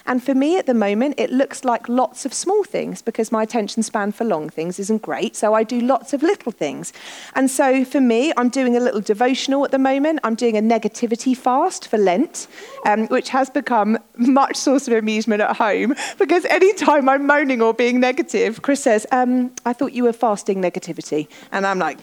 And 0.09 0.23
for 0.23 0.35
me 0.35 0.59
at 0.59 0.65
the 0.65 0.75
moment, 0.75 1.17
it 1.19 1.31
looks 1.31 1.65
like 1.65 1.87
lots 1.87 2.25
of 2.25 2.33
small 2.33 2.65
things 2.65 3.03
because 3.03 3.31
my 3.31 3.43
attention 3.43 3.83
span 3.83 4.11
for 4.13 4.25
long 4.25 4.49
things 4.49 4.79
isn't 4.79 5.03
great. 5.03 5.37
So 5.37 5.53
I 5.53 5.63
do 5.65 5.81
lots 5.81 6.15
of 6.15 6.23
little 6.23 6.51
things. 6.51 6.95
And 7.35 7.51
so 7.51 7.85
for 7.85 8.01
me, 8.01 8.33
I'm 8.39 8.49
doing 8.49 8.75
a 8.75 8.81
little 8.81 9.03
devotional 9.03 9.67
at 9.67 9.71
the 9.71 9.79
moment. 9.79 10.21
I'm 10.25 10.35
doing 10.35 10.57
a 10.57 10.63
negativity 10.63 11.37
fast 11.37 11.89
for 11.89 11.99
Lent, 11.99 12.49
um, 12.87 13.07
which 13.09 13.29
has 13.29 13.51
become 13.51 13.99
much 14.17 14.57
source 14.57 14.89
of 14.89 14.95
amusement 14.95 15.43
at 15.43 15.57
home 15.57 15.95
because 16.19 16.47
anytime 16.47 17.07
I'm 17.09 17.27
moaning 17.27 17.61
or 17.61 17.75
being 17.75 18.01
negative, 18.01 18.63
Chris 18.63 18.83
says, 18.83 19.07
um, 19.13 19.53
I 19.67 19.75
thought 19.75 19.93
you 19.93 20.05
were 20.05 20.15
fasting 20.15 20.63
negativity. 20.63 21.29
And 21.53 21.67
I'm 21.67 21.79
like, 21.79 21.99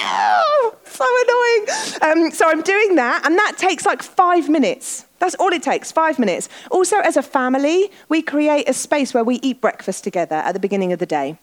oh, 0.00 0.76
so 0.84 1.04
annoying. 1.24 2.26
Um, 2.26 2.30
so 2.32 2.48
I'm 2.48 2.62
doing 2.62 2.96
that, 2.96 3.26
and 3.26 3.36
that 3.36 3.56
takes 3.58 3.86
like 3.86 4.02
five 4.02 4.48
minutes. 4.48 5.06
That's 5.18 5.34
all 5.36 5.52
it 5.52 5.62
takes, 5.62 5.90
five 5.92 6.18
minutes. 6.18 6.48
Also, 6.70 6.98
as 6.98 7.16
a 7.16 7.22
family, 7.22 7.90
we 8.08 8.22
create 8.22 8.68
a 8.68 8.74
space 8.74 9.14
where 9.14 9.24
we 9.24 9.36
eat 9.36 9.60
breakfast 9.60 10.04
together 10.04 10.36
at 10.36 10.52
the 10.52 10.60
beginning 10.60 10.92
of 10.92 10.98
the 10.98 11.06
day 11.06 11.38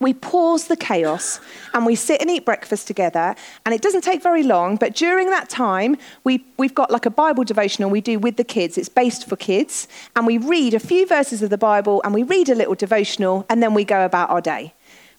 we 0.00 0.14
pause 0.14 0.68
the 0.68 0.76
chaos 0.76 1.40
and 1.74 1.84
we 1.84 1.94
sit 1.94 2.20
and 2.20 2.30
eat 2.30 2.44
breakfast 2.44 2.86
together. 2.86 3.34
And 3.64 3.74
it 3.74 3.82
doesn't 3.82 4.02
take 4.02 4.22
very 4.22 4.42
long, 4.42 4.76
but 4.76 4.94
during 4.94 5.30
that 5.30 5.48
time, 5.48 5.96
we, 6.24 6.44
we've 6.56 6.74
got 6.74 6.90
like 6.90 7.06
a 7.06 7.10
Bible 7.10 7.44
devotional 7.44 7.90
we 7.90 8.00
do 8.00 8.18
with 8.18 8.36
the 8.36 8.44
kids. 8.44 8.78
It's 8.78 8.88
based 8.88 9.28
for 9.28 9.36
kids. 9.36 9.88
And 10.14 10.26
we 10.26 10.38
read 10.38 10.74
a 10.74 10.80
few 10.80 11.06
verses 11.06 11.42
of 11.42 11.50
the 11.50 11.58
Bible 11.58 12.00
and 12.04 12.14
we 12.14 12.22
read 12.22 12.48
a 12.48 12.54
little 12.54 12.74
devotional 12.74 13.44
and 13.48 13.62
then 13.62 13.74
we 13.74 13.84
go 13.84 14.04
about 14.04 14.30
our 14.30 14.40
day. 14.40 14.74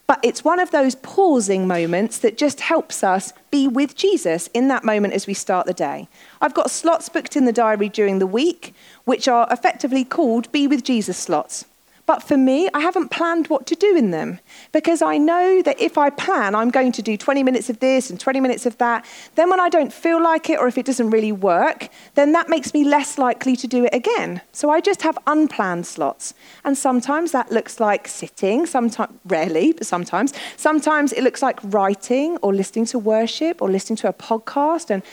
But 0.09 0.21
it's 0.23 0.43
one 0.43 0.59
of 0.59 0.71
those 0.71 0.95
pausing 0.95 1.67
moments 1.67 2.17
that 2.17 2.35
just 2.35 2.61
helps 2.61 3.03
us 3.03 3.31
be 3.51 3.67
with 3.67 3.95
Jesus 3.95 4.49
in 4.55 4.67
that 4.69 4.83
moment 4.83 5.13
as 5.13 5.27
we 5.27 5.35
start 5.35 5.67
the 5.67 5.71
day. 5.73 6.07
I've 6.41 6.55
got 6.55 6.71
slots 6.71 7.09
booked 7.09 7.35
in 7.35 7.45
the 7.45 7.53
diary 7.53 7.89
during 7.89 8.17
the 8.17 8.25
week, 8.25 8.73
which 9.05 9.27
are 9.27 9.47
effectively 9.51 10.03
called 10.03 10.51
Be 10.51 10.65
with 10.65 10.83
Jesus 10.83 11.15
slots. 11.15 11.65
But 12.09 12.23
for 12.23 12.37
me, 12.37 12.67
I 12.73 12.79
haven't 12.79 13.09
planned 13.09 13.49
what 13.49 13.67
to 13.67 13.75
do 13.75 13.95
in 13.95 14.09
them 14.09 14.39
because 14.71 15.03
I 15.03 15.19
know 15.19 15.61
that 15.61 15.79
if 15.79 15.95
I 15.95 16.09
plan, 16.09 16.55
I'm 16.55 16.71
going 16.71 16.91
to 16.93 17.03
do 17.03 17.15
20 17.15 17.43
minutes 17.43 17.69
of 17.69 17.81
this 17.81 18.09
and 18.09 18.19
20 18.19 18.39
minutes 18.39 18.65
of 18.65 18.75
that. 18.79 19.05
Then, 19.35 19.51
when 19.51 19.59
I 19.59 19.69
don't 19.69 19.93
feel 19.93 20.19
like 20.19 20.49
it 20.49 20.57
or 20.57 20.67
if 20.67 20.79
it 20.79 20.87
doesn't 20.87 21.11
really 21.11 21.31
work, 21.31 21.89
then 22.15 22.31
that 22.31 22.49
makes 22.49 22.73
me 22.73 22.83
less 22.83 23.19
likely 23.19 23.55
to 23.57 23.67
do 23.67 23.85
it 23.85 23.93
again. 23.93 24.41
So 24.53 24.71
I 24.71 24.81
just 24.81 25.03
have 25.03 25.19
unplanned 25.27 25.85
slots. 25.85 26.33
And 26.65 26.75
sometimes 26.75 27.31
that 27.31 27.51
looks 27.51 27.79
like 27.79 28.07
sitting, 28.07 28.65
sometimes, 28.65 29.13
rarely, 29.25 29.73
but 29.73 29.85
sometimes. 29.85 30.33
Sometimes 30.57 31.13
it 31.13 31.23
looks 31.23 31.43
like 31.43 31.59
writing 31.61 32.37
or 32.37 32.55
listening 32.55 32.85
to 32.85 32.97
worship 32.97 33.61
or 33.61 33.69
listening 33.69 33.97
to 33.97 34.09
a 34.09 34.13
podcast. 34.13 34.89
And, 34.89 35.03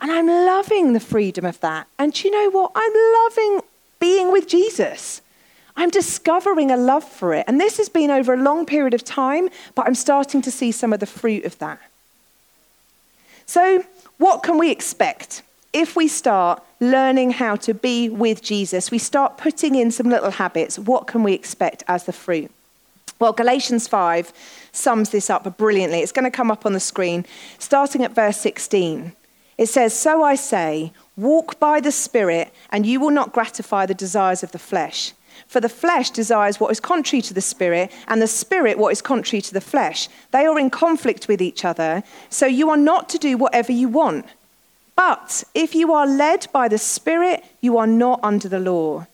and 0.00 0.12
I'm 0.12 0.26
loving 0.26 0.92
the 0.92 1.00
freedom 1.00 1.46
of 1.46 1.58
that. 1.60 1.86
And 1.98 2.22
you 2.22 2.30
know 2.30 2.50
what? 2.50 2.72
I'm 2.74 2.92
loving 3.24 3.62
being 3.98 4.30
with 4.30 4.46
Jesus. 4.46 5.21
I'm 5.76 5.90
discovering 5.90 6.70
a 6.70 6.76
love 6.76 7.04
for 7.04 7.34
it. 7.34 7.44
And 7.48 7.60
this 7.60 7.78
has 7.78 7.88
been 7.88 8.10
over 8.10 8.34
a 8.34 8.36
long 8.36 8.66
period 8.66 8.94
of 8.94 9.04
time, 9.04 9.48
but 9.74 9.86
I'm 9.86 9.94
starting 9.94 10.42
to 10.42 10.50
see 10.50 10.72
some 10.72 10.92
of 10.92 11.00
the 11.00 11.06
fruit 11.06 11.44
of 11.44 11.58
that. 11.58 11.80
So, 13.46 13.84
what 14.18 14.42
can 14.42 14.58
we 14.58 14.70
expect 14.70 15.42
if 15.72 15.96
we 15.96 16.08
start 16.08 16.62
learning 16.80 17.32
how 17.32 17.56
to 17.56 17.74
be 17.74 18.08
with 18.08 18.42
Jesus? 18.42 18.90
We 18.90 18.98
start 18.98 19.38
putting 19.38 19.74
in 19.74 19.90
some 19.90 20.08
little 20.08 20.30
habits. 20.30 20.78
What 20.78 21.06
can 21.06 21.22
we 21.22 21.32
expect 21.32 21.82
as 21.88 22.04
the 22.04 22.12
fruit? 22.12 22.50
Well, 23.18 23.32
Galatians 23.32 23.88
5 23.88 24.32
sums 24.72 25.10
this 25.10 25.30
up 25.30 25.56
brilliantly. 25.56 26.00
It's 26.00 26.12
going 26.12 26.24
to 26.24 26.36
come 26.36 26.50
up 26.50 26.66
on 26.66 26.72
the 26.72 26.80
screen, 26.80 27.24
starting 27.58 28.02
at 28.02 28.14
verse 28.14 28.36
16. 28.38 29.12
It 29.58 29.66
says, 29.66 29.94
So 29.94 30.22
I 30.22 30.34
say, 30.34 30.92
walk 31.16 31.60
by 31.60 31.80
the 31.80 31.92
Spirit, 31.92 32.52
and 32.70 32.84
you 32.84 32.98
will 32.98 33.10
not 33.10 33.32
gratify 33.32 33.86
the 33.86 33.94
desires 33.94 34.42
of 34.42 34.52
the 34.52 34.58
flesh. 34.58 35.12
For 35.46 35.60
the 35.60 35.68
flesh 35.68 36.10
desires 36.10 36.58
what 36.58 36.70
is 36.70 36.80
contrary 36.80 37.22
to 37.22 37.34
the 37.34 37.40
spirit, 37.40 37.92
and 38.08 38.20
the 38.20 38.26
spirit 38.26 38.78
what 38.78 38.92
is 38.92 39.02
contrary 39.02 39.42
to 39.42 39.54
the 39.54 39.60
flesh. 39.60 40.08
They 40.30 40.46
are 40.46 40.58
in 40.58 40.70
conflict 40.70 41.28
with 41.28 41.42
each 41.42 41.64
other, 41.64 42.02
so 42.30 42.46
you 42.46 42.70
are 42.70 42.76
not 42.76 43.08
to 43.10 43.18
do 43.18 43.36
whatever 43.36 43.72
you 43.72 43.88
want. 43.88 44.26
But 44.96 45.44
if 45.54 45.74
you 45.74 45.92
are 45.92 46.06
led 46.06 46.46
by 46.52 46.68
the 46.68 46.78
spirit, 46.78 47.44
you 47.60 47.78
are 47.78 47.86
not 47.86 48.20
under 48.22 48.48
the 48.48 48.60
law. 48.60 49.06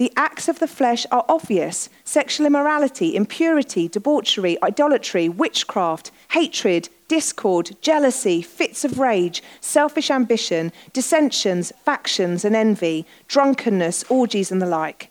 The 0.00 0.12
acts 0.16 0.48
of 0.48 0.60
the 0.60 0.66
flesh 0.66 1.04
are 1.12 1.26
obvious 1.28 1.90
sexual 2.04 2.46
immorality, 2.46 3.14
impurity, 3.14 3.86
debauchery, 3.86 4.56
idolatry, 4.62 5.28
witchcraft, 5.28 6.10
hatred, 6.30 6.88
discord, 7.06 7.76
jealousy, 7.82 8.40
fits 8.40 8.82
of 8.82 8.98
rage, 8.98 9.42
selfish 9.60 10.10
ambition, 10.10 10.72
dissensions, 10.94 11.70
factions, 11.84 12.44
and 12.44 12.56
envy, 12.56 13.04
drunkenness, 13.28 14.04
orgies, 14.08 14.50
and 14.50 14.62
the 14.62 14.66
like. 14.66 15.10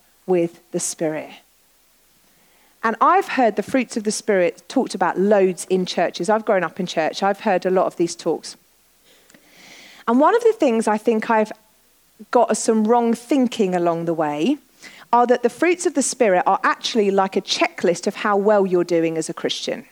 with 0.25 0.61
the 0.71 0.79
Spirit. 0.79 1.31
And 2.83 2.95
I've 2.99 3.29
heard 3.29 3.55
the 3.55 3.63
fruits 3.63 3.95
of 3.95 4.03
the 4.03 4.11
Spirit 4.11 4.63
talked 4.67 4.95
about 4.95 5.19
loads 5.19 5.65
in 5.69 5.85
churches. 5.85 6.29
I've 6.29 6.45
grown 6.45 6.63
up 6.63 6.79
in 6.79 6.87
church, 6.87 7.21
I've 7.21 7.41
heard 7.41 7.65
a 7.65 7.69
lot 7.69 7.85
of 7.85 7.97
these 7.97 8.15
talks. 8.15 8.57
And 10.07 10.19
one 10.19 10.35
of 10.35 10.43
the 10.43 10.53
things 10.53 10.87
I 10.87 10.97
think 10.97 11.29
I've 11.29 11.51
got 12.31 12.55
some 12.57 12.85
wrong 12.85 13.13
thinking 13.13 13.75
along 13.75 14.05
the 14.05 14.13
way 14.13 14.57
are 15.13 15.27
that 15.27 15.43
the 15.43 15.49
fruits 15.49 15.85
of 15.85 15.93
the 15.93 16.01
Spirit 16.01 16.43
are 16.45 16.59
actually 16.63 17.11
like 17.11 17.35
a 17.35 17.41
checklist 17.41 18.07
of 18.07 18.15
how 18.15 18.37
well 18.37 18.65
you're 18.65 18.83
doing 18.83 19.17
as 19.17 19.29
a 19.29 19.33
Christian. 19.33 19.85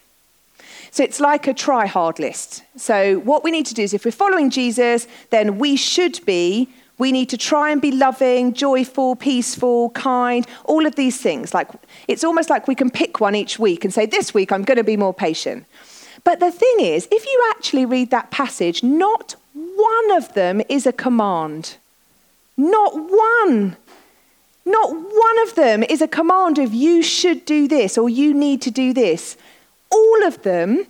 So 0.92 1.04
it's 1.04 1.20
like 1.20 1.48
a 1.48 1.54
try 1.54 1.86
hard 1.86 2.20
list. 2.20 2.64
So, 2.76 3.20
what 3.20 3.44
we 3.44 3.52
need 3.52 3.68
to 3.68 3.74
do 3.74 3.84
is 3.84 3.94
if 3.94 4.06
we're 4.06 4.12
following 4.12 4.50
Jesus, 4.50 5.08
then 5.30 5.60
we 5.60 5.76
should 5.76 6.24
be 6.26 6.70
we 7.00 7.12
need 7.12 7.30
to 7.30 7.38
try 7.38 7.72
and 7.72 7.82
be 7.82 7.92
loving, 7.92 8.54
joyful, 8.54 9.16
peaceful, 9.16 9.90
kind, 9.92 10.46
all 10.66 10.86
of 10.86 10.96
these 10.96 11.20
things. 11.20 11.54
Like 11.54 11.70
it's 12.08 12.24
almost 12.24 12.50
like 12.50 12.68
we 12.68 12.76
can 12.76 12.92
pick 12.92 13.20
one 13.20 13.34
each 13.34 13.58
week 13.58 13.84
and 13.84 13.94
say, 13.94 14.06
this 14.06 14.34
week 14.34 14.52
I'm 14.52 14.64
going 14.64 14.78
to 14.78 14.84
be 14.84 14.98
more 14.98 15.14
patient. 15.14 15.66
But 16.24 16.40
the 16.40 16.52
thing 16.52 16.76
is, 16.80 17.08
if 17.12 17.26
you 17.26 17.54
actually 17.56 17.86
read 17.86 18.12
that 18.12 18.30
passage, 18.30 18.84
not 18.84 19.36
one 19.54 20.12
of 20.12 20.34
them 20.34 20.62
is 20.70 20.86
a 20.86 20.94
command. 20.94 21.78
Not 22.58 22.94
one. 22.94 23.78
Not 24.66 24.94
one 24.94 25.40
of 25.44 25.56
them 25.56 25.84
is 25.84 26.02
a 26.02 26.08
command 26.08 26.60
of 26.60 26.74
you 26.74 27.02
should 27.02 27.46
do 27.46 27.68
this 27.68 27.98
or 27.98 28.10
you 28.10 28.34
need 28.34 28.62
to 28.64 28.72
do 28.72 28.94
this. 28.94 29.38
All 29.90 30.24
of 30.26 30.44
them 30.44 30.86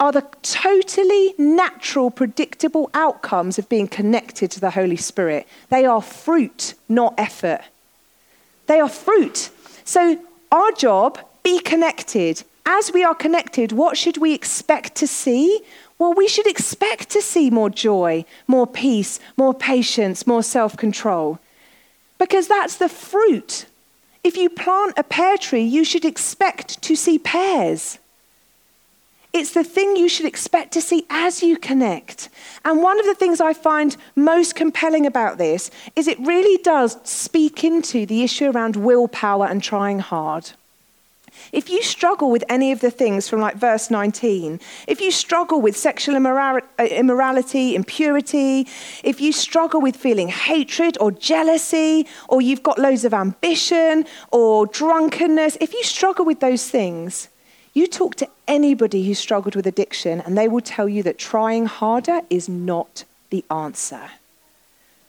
are 0.00 0.12
the 0.12 0.26
totally 0.42 1.34
natural, 1.38 2.10
predictable 2.10 2.90
outcomes 2.94 3.58
of 3.58 3.68
being 3.68 3.88
connected 3.88 4.50
to 4.50 4.60
the 4.60 4.70
Holy 4.70 4.96
Spirit. 4.96 5.46
They 5.70 5.84
are 5.84 6.02
fruit, 6.02 6.74
not 6.88 7.14
effort. 7.16 7.62
They 8.66 8.80
are 8.80 8.88
fruit. 8.88 9.50
So, 9.84 10.18
our 10.50 10.72
job, 10.72 11.18
be 11.42 11.60
connected. 11.60 12.42
As 12.66 12.92
we 12.92 13.04
are 13.04 13.14
connected, 13.14 13.72
what 13.72 13.96
should 13.96 14.16
we 14.16 14.32
expect 14.32 14.94
to 14.96 15.06
see? 15.06 15.60
Well, 15.98 16.14
we 16.14 16.26
should 16.26 16.46
expect 16.46 17.10
to 17.10 17.22
see 17.22 17.50
more 17.50 17.70
joy, 17.70 18.24
more 18.46 18.66
peace, 18.66 19.20
more 19.36 19.54
patience, 19.54 20.26
more 20.26 20.42
self 20.42 20.76
control. 20.76 21.38
Because 22.18 22.48
that's 22.48 22.76
the 22.76 22.88
fruit. 22.88 23.66
If 24.24 24.36
you 24.36 24.48
plant 24.48 24.94
a 24.96 25.02
pear 25.02 25.36
tree, 25.36 25.62
you 25.62 25.84
should 25.84 26.04
expect 26.04 26.80
to 26.82 26.96
see 26.96 27.18
pears. 27.18 27.98
It's 29.34 29.52
the 29.52 29.64
thing 29.64 29.96
you 29.96 30.08
should 30.08 30.26
expect 30.26 30.72
to 30.74 30.80
see 30.80 31.06
as 31.10 31.42
you 31.42 31.56
connect. 31.56 32.28
And 32.64 32.80
one 32.80 33.00
of 33.00 33.04
the 33.04 33.16
things 33.16 33.40
I 33.40 33.52
find 33.52 33.96
most 34.14 34.54
compelling 34.54 35.06
about 35.06 35.38
this 35.38 35.72
is 35.96 36.06
it 36.06 36.20
really 36.20 36.62
does 36.62 36.96
speak 37.02 37.64
into 37.64 38.06
the 38.06 38.22
issue 38.22 38.48
around 38.52 38.76
willpower 38.76 39.46
and 39.46 39.60
trying 39.60 39.98
hard. 39.98 40.52
If 41.50 41.68
you 41.68 41.82
struggle 41.82 42.30
with 42.30 42.44
any 42.48 42.70
of 42.70 42.80
the 42.80 42.92
things 42.92 43.28
from 43.28 43.40
like 43.40 43.56
verse 43.56 43.90
19, 43.90 44.60
if 44.86 45.00
you 45.00 45.10
struggle 45.10 45.60
with 45.60 45.76
sexual 45.76 46.14
uh, 46.14 46.60
immorality, 46.78 47.74
impurity, 47.74 48.68
if 49.02 49.20
you 49.20 49.32
struggle 49.32 49.80
with 49.80 49.96
feeling 49.96 50.28
hatred 50.28 50.96
or 51.00 51.10
jealousy, 51.10 52.06
or 52.28 52.40
you've 52.40 52.62
got 52.62 52.78
loads 52.78 53.04
of 53.04 53.12
ambition 53.12 54.06
or 54.30 54.66
drunkenness, 54.66 55.56
if 55.60 55.72
you 55.72 55.82
struggle 55.82 56.24
with 56.24 56.38
those 56.38 56.70
things, 56.70 57.28
you 57.74 57.88
talk 57.88 58.14
to 58.16 58.28
anybody 58.46 59.04
who 59.04 59.14
struggled 59.14 59.56
with 59.56 59.66
addiction, 59.66 60.20
and 60.20 60.38
they 60.38 60.48
will 60.48 60.60
tell 60.60 60.88
you 60.88 61.02
that 61.02 61.18
trying 61.18 61.66
harder 61.66 62.20
is 62.30 62.48
not 62.48 63.04
the 63.30 63.44
answer. 63.50 64.10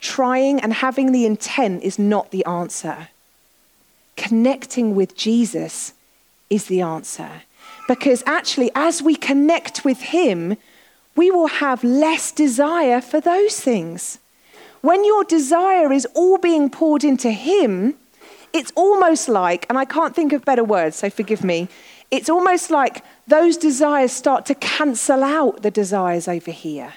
Trying 0.01 0.59
and 0.59 0.73
having 0.73 1.11
the 1.11 1.25
intent 1.25 1.83
is 1.83 1.99
not 1.99 2.31
the 2.31 2.43
answer. 2.45 3.09
Connecting 4.17 4.95
with 4.95 5.15
Jesus 5.15 5.93
is 6.49 6.65
the 6.65 6.81
answer. 6.81 7.43
Because 7.87 8.23
actually, 8.25 8.71
as 8.73 9.01
we 9.01 9.15
connect 9.15 9.85
with 9.85 10.01
Him, 10.01 10.57
we 11.15 11.29
will 11.29 11.47
have 11.47 11.83
less 11.83 12.31
desire 12.31 12.99
for 12.99 13.21
those 13.21 13.59
things. 13.59 14.17
When 14.81 15.05
your 15.05 15.23
desire 15.23 15.93
is 15.93 16.07
all 16.13 16.37
being 16.39 16.69
poured 16.69 17.03
into 17.03 17.31
Him, 17.31 17.95
it's 18.53 18.71
almost 18.75 19.29
like, 19.29 19.65
and 19.69 19.77
I 19.77 19.85
can't 19.85 20.15
think 20.15 20.33
of 20.33 20.45
better 20.45 20.63
words, 20.63 20.95
so 20.95 21.09
forgive 21.09 21.43
me, 21.43 21.67
it's 22.11 22.29
almost 22.29 22.71
like 22.71 23.03
those 23.27 23.57
desires 23.57 24.11
start 24.11 24.45
to 24.47 24.55
cancel 24.55 25.23
out 25.23 25.61
the 25.61 25.71
desires 25.71 26.27
over 26.27 26.51
here. 26.51 26.93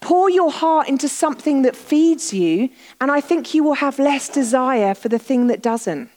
Pour 0.00 0.28
your 0.28 0.50
heart 0.50 0.88
into 0.88 1.08
something 1.08 1.62
that 1.62 1.74
feeds 1.74 2.32
you, 2.32 2.68
and 3.00 3.10
I 3.10 3.20
think 3.20 3.54
you 3.54 3.64
will 3.64 3.74
have 3.74 3.98
less 3.98 4.28
desire 4.28 4.94
for 4.94 5.08
the 5.08 5.18
thing 5.18 5.46
that 5.46 5.62
doesn't. 5.62 6.10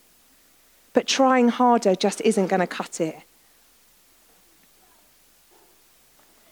But 0.94 1.08
trying 1.08 1.50
harder 1.50 1.96
just 1.96 2.22
isn't 2.22 2.48
going 2.48 2.60
to 2.60 2.68
cut 2.68 3.00
it. 3.00 3.18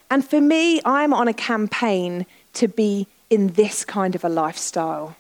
And 0.10 0.26
for 0.26 0.40
me, 0.40 0.80
I'm 0.86 1.14
on 1.14 1.28
a 1.28 1.34
campaign 1.34 2.26
to 2.54 2.68
be 2.68 3.08
in 3.30 3.48
this 3.54 3.84
kind 3.84 4.16
of 4.16 4.24
a 4.24 4.30
lifestyle 4.30 5.16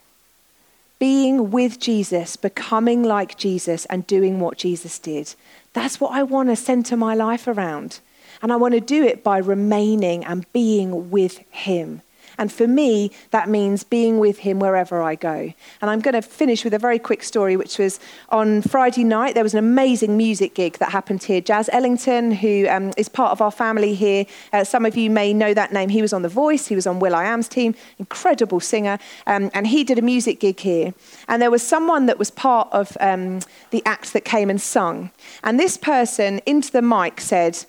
being 0.99 1.51
with 1.51 1.79
Jesus, 1.79 2.35
becoming 2.35 3.03
like 3.03 3.37
Jesus, 3.37 3.85
and 3.85 4.07
doing 4.07 4.39
what 4.39 4.57
Jesus 4.57 4.97
did. 4.99 5.35
That's 5.73 5.99
what 5.99 6.11
I 6.11 6.23
want 6.23 6.49
to 6.49 6.55
center 6.55 6.95
my 6.95 7.13
life 7.13 7.47
around. 7.47 7.99
And 8.41 8.51
I 8.51 8.55
want 8.55 8.73
to 8.73 8.79
do 8.79 9.03
it 9.03 9.23
by 9.23 9.37
remaining 9.37 10.23
and 10.23 10.51
being 10.53 11.09
with 11.09 11.39
Him. 11.51 12.01
And 12.37 12.51
for 12.51 12.67
me, 12.67 13.11
that 13.31 13.49
means 13.49 13.83
being 13.83 14.19
with 14.19 14.39
him 14.39 14.59
wherever 14.59 15.01
I 15.01 15.15
go. 15.15 15.53
And 15.81 15.89
I'm 15.89 15.99
going 15.99 16.13
to 16.13 16.21
finish 16.21 16.63
with 16.63 16.73
a 16.73 16.79
very 16.79 16.99
quick 16.99 17.23
story, 17.23 17.55
which 17.57 17.77
was 17.77 17.99
on 18.29 18.61
Friday 18.61 19.03
night. 19.03 19.35
There 19.35 19.43
was 19.43 19.53
an 19.53 19.59
amazing 19.59 20.17
music 20.17 20.55
gig 20.55 20.77
that 20.79 20.91
happened 20.91 21.23
here. 21.23 21.41
Jazz 21.41 21.69
Ellington, 21.71 22.31
who 22.31 22.67
um, 22.67 22.91
is 22.97 23.09
part 23.09 23.31
of 23.31 23.41
our 23.41 23.51
family 23.51 23.93
here, 23.93 24.25
uh, 24.53 24.63
some 24.63 24.85
of 24.85 24.97
you 24.97 25.09
may 25.09 25.33
know 25.33 25.53
that 25.53 25.71
name. 25.71 25.89
He 25.89 26.01
was 26.01 26.13
on 26.13 26.21
The 26.21 26.29
Voice, 26.29 26.67
he 26.67 26.75
was 26.75 26.87
on 26.87 26.99
will.i.am's 26.99 27.47
team, 27.47 27.75
incredible 27.99 28.59
singer. 28.59 28.97
Um, 29.27 29.49
and 29.53 29.67
he 29.67 29.83
did 29.83 29.99
a 29.99 30.01
music 30.01 30.39
gig 30.39 30.59
here. 30.59 30.93
And 31.27 31.41
there 31.41 31.51
was 31.51 31.63
someone 31.63 32.05
that 32.07 32.19
was 32.19 32.31
part 32.31 32.69
of 32.71 32.97
um, 32.99 33.39
the 33.71 33.81
act 33.85 34.13
that 34.13 34.25
came 34.25 34.49
and 34.49 34.61
sung. 34.61 35.11
And 35.43 35.59
this 35.59 35.77
person, 35.77 36.39
into 36.45 36.71
the 36.71 36.81
mic, 36.81 37.21
said, 37.21 37.65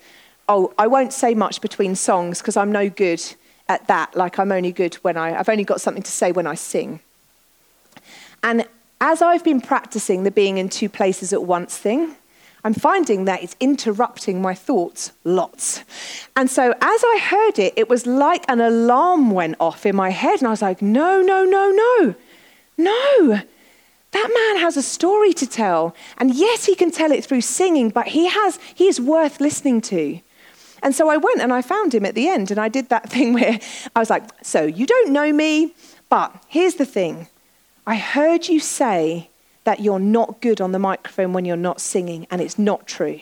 Oh, 0.49 0.73
I 0.77 0.87
won't 0.87 1.11
say 1.11 1.35
much 1.35 1.59
between 1.59 1.95
songs 1.95 2.39
because 2.39 2.55
I'm 2.55 2.71
no 2.71 2.89
good 2.89 3.21
at 3.69 3.87
that, 3.87 4.15
like 4.15 4.39
I'm 4.39 4.51
only 4.51 4.71
good 4.71 4.95
when 4.95 5.17
I, 5.17 5.39
I've 5.39 5.49
only 5.49 5.63
got 5.63 5.81
something 5.81 6.03
to 6.03 6.11
say 6.11 6.31
when 6.31 6.47
I 6.47 6.55
sing. 6.55 6.99
And 8.43 8.65
as 9.01 9.21
I've 9.21 9.43
been 9.43 9.61
practicing 9.61 10.23
the 10.23 10.31
being 10.31 10.57
in 10.57 10.69
two 10.69 10.89
places 10.89 11.33
at 11.33 11.43
once 11.43 11.77
thing, 11.77 12.15
I'm 12.63 12.73
finding 12.73 13.25
that 13.25 13.43
it's 13.43 13.55
interrupting 13.59 14.41
my 14.41 14.53
thoughts 14.53 15.11
lots. 15.23 15.83
And 16.35 16.49
so 16.49 16.71
as 16.71 17.03
I 17.03 17.19
heard 17.21 17.59
it, 17.59 17.73
it 17.77 17.87
was 17.87 18.05
like 18.05 18.43
an 18.49 18.59
alarm 18.59 19.31
went 19.31 19.55
off 19.59 19.85
in 19.85 19.95
my 19.95 20.09
head. 20.09 20.39
And 20.39 20.47
I 20.47 20.51
was 20.51 20.61
like, 20.61 20.81
no, 20.81 21.21
no, 21.21 21.45
no, 21.45 21.71
no, 21.71 22.15
no. 22.77 23.41
That 24.11 24.53
man 24.53 24.61
has 24.61 24.75
a 24.77 24.81
story 24.81 25.33
to 25.33 25.45
tell. 25.45 25.95
And 26.17 26.33
yes, 26.33 26.65
he 26.65 26.75
can 26.75 26.91
tell 26.91 27.11
it 27.11 27.23
through 27.23 27.41
singing, 27.41 27.89
but 27.89 28.07
he 28.07 28.27
has, 28.27 28.59
he 28.73 28.87
is 28.87 28.99
worth 28.99 29.39
listening 29.39 29.81
to. 29.81 30.19
And 30.87 30.95
so 30.95 31.09
I 31.09 31.17
went 31.17 31.41
and 31.41 31.51
I 31.51 31.61
found 31.61 31.93
him 31.93 32.05
at 32.05 32.15
the 32.15 32.29
end, 32.29 32.49
and 32.49 32.57
I 32.57 32.69
did 32.69 32.87
that 32.87 33.09
thing 33.13 33.33
where 33.33 33.59
I 33.93 33.99
was 33.99 34.09
like, 34.09 34.23
So 34.41 34.63
you 34.63 34.85
don't 34.85 35.11
know 35.11 35.33
me, 35.33 35.73
but 36.07 36.33
here's 36.47 36.75
the 36.75 36.85
thing 36.85 37.27
I 37.85 37.97
heard 37.97 38.47
you 38.47 38.61
say 38.61 39.29
that 39.65 39.81
you're 39.81 39.99
not 39.99 40.39
good 40.39 40.61
on 40.61 40.71
the 40.71 40.79
microphone 40.79 41.33
when 41.33 41.43
you're 41.43 41.57
not 41.57 41.81
singing, 41.81 42.25
and 42.31 42.39
it's 42.39 42.57
not 42.57 42.87
true. 42.87 43.19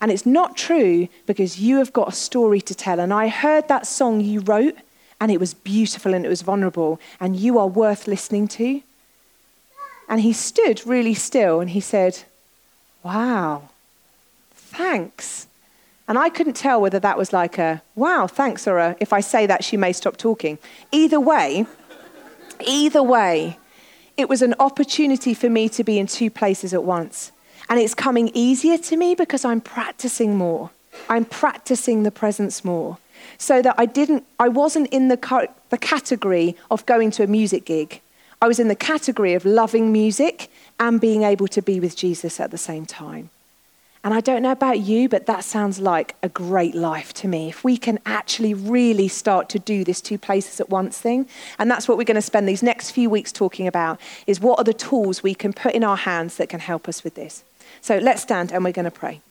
And 0.00 0.12
it's 0.12 0.24
not 0.24 0.56
true 0.56 1.08
because 1.26 1.58
you 1.58 1.78
have 1.78 1.92
got 1.92 2.10
a 2.10 2.12
story 2.12 2.60
to 2.60 2.76
tell. 2.76 3.00
And 3.00 3.12
I 3.12 3.26
heard 3.26 3.66
that 3.66 3.84
song 3.84 4.20
you 4.20 4.38
wrote, 4.38 4.76
and 5.20 5.32
it 5.32 5.40
was 5.40 5.52
beautiful 5.52 6.14
and 6.14 6.24
it 6.24 6.28
was 6.28 6.42
vulnerable, 6.42 7.00
and 7.18 7.34
you 7.34 7.58
are 7.58 7.66
worth 7.66 8.06
listening 8.06 8.46
to. 8.58 8.82
And 10.08 10.20
he 10.20 10.32
stood 10.32 10.86
really 10.86 11.14
still 11.14 11.58
and 11.58 11.70
he 11.70 11.80
said, 11.80 12.22
Wow, 13.02 13.70
thanks. 14.54 15.48
And 16.08 16.18
I 16.18 16.28
couldn't 16.28 16.54
tell 16.54 16.80
whether 16.80 17.00
that 17.00 17.18
was 17.18 17.32
like 17.32 17.58
a, 17.58 17.82
wow, 17.94 18.26
thanks, 18.26 18.68
or 18.68 18.78
a, 18.78 18.96
if 19.00 19.12
I 19.12 19.20
say 19.20 19.46
that, 19.46 19.64
she 19.64 19.76
may 19.76 19.92
stop 19.92 20.16
talking. 20.16 20.58
Either 20.92 21.18
way, 21.18 21.66
either 22.64 23.02
way, 23.02 23.58
it 24.16 24.28
was 24.28 24.40
an 24.40 24.54
opportunity 24.60 25.34
for 25.34 25.50
me 25.50 25.68
to 25.70 25.82
be 25.82 25.98
in 25.98 26.06
two 26.06 26.30
places 26.30 26.72
at 26.72 26.84
once. 26.84 27.32
And 27.68 27.80
it's 27.80 27.94
coming 27.94 28.30
easier 28.34 28.78
to 28.78 28.96
me 28.96 29.14
because 29.14 29.44
I'm 29.44 29.60
practicing 29.60 30.36
more. 30.36 30.70
I'm 31.08 31.24
practicing 31.24 32.04
the 32.04 32.12
presence 32.12 32.64
more. 32.64 32.98
So 33.38 33.60
that 33.62 33.74
I 33.76 33.86
didn't, 33.86 34.24
I 34.38 34.48
wasn't 34.48 34.88
in 34.88 35.08
the, 35.08 35.48
the 35.70 35.78
category 35.78 36.56
of 36.70 36.86
going 36.86 37.10
to 37.12 37.24
a 37.24 37.26
music 37.26 37.64
gig. 37.64 38.00
I 38.40 38.46
was 38.46 38.60
in 38.60 38.68
the 38.68 38.76
category 38.76 39.34
of 39.34 39.44
loving 39.44 39.92
music 39.92 40.50
and 40.78 41.00
being 41.00 41.22
able 41.22 41.48
to 41.48 41.62
be 41.62 41.80
with 41.80 41.96
Jesus 41.96 42.38
at 42.38 42.50
the 42.50 42.58
same 42.58 42.86
time. 42.86 43.30
And 44.06 44.14
I 44.14 44.20
don't 44.20 44.42
know 44.42 44.52
about 44.52 44.78
you, 44.78 45.08
but 45.08 45.26
that 45.26 45.42
sounds 45.42 45.80
like 45.80 46.14
a 46.22 46.28
great 46.28 46.76
life 46.76 47.12
to 47.14 47.26
me. 47.26 47.48
If 47.48 47.64
we 47.64 47.76
can 47.76 47.98
actually 48.06 48.54
really 48.54 49.08
start 49.08 49.48
to 49.48 49.58
do 49.58 49.82
this 49.82 50.00
two 50.00 50.16
places 50.16 50.60
at 50.60 50.70
once 50.70 50.96
thing. 50.96 51.28
And 51.58 51.68
that's 51.68 51.88
what 51.88 51.98
we're 51.98 52.04
going 52.04 52.14
to 52.14 52.22
spend 52.22 52.48
these 52.48 52.62
next 52.62 52.92
few 52.92 53.10
weeks 53.10 53.32
talking 53.32 53.66
about 53.66 54.00
is 54.28 54.38
what 54.38 54.60
are 54.60 54.64
the 54.64 54.72
tools 54.72 55.24
we 55.24 55.34
can 55.34 55.52
put 55.52 55.74
in 55.74 55.82
our 55.82 55.96
hands 55.96 56.36
that 56.36 56.48
can 56.48 56.60
help 56.60 56.88
us 56.88 57.02
with 57.02 57.16
this. 57.16 57.42
So 57.80 57.98
let's 57.98 58.22
stand 58.22 58.52
and 58.52 58.62
we're 58.62 58.70
going 58.70 58.84
to 58.84 58.92
pray. 58.92 59.22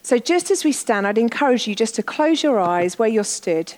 So 0.00 0.16
just 0.16 0.50
as 0.50 0.64
we 0.64 0.72
stand, 0.72 1.06
I'd 1.06 1.18
encourage 1.18 1.68
you 1.68 1.74
just 1.74 1.96
to 1.96 2.02
close 2.02 2.42
your 2.42 2.58
eyes 2.58 2.98
where 2.98 3.10
you're 3.10 3.24
stood. 3.24 3.74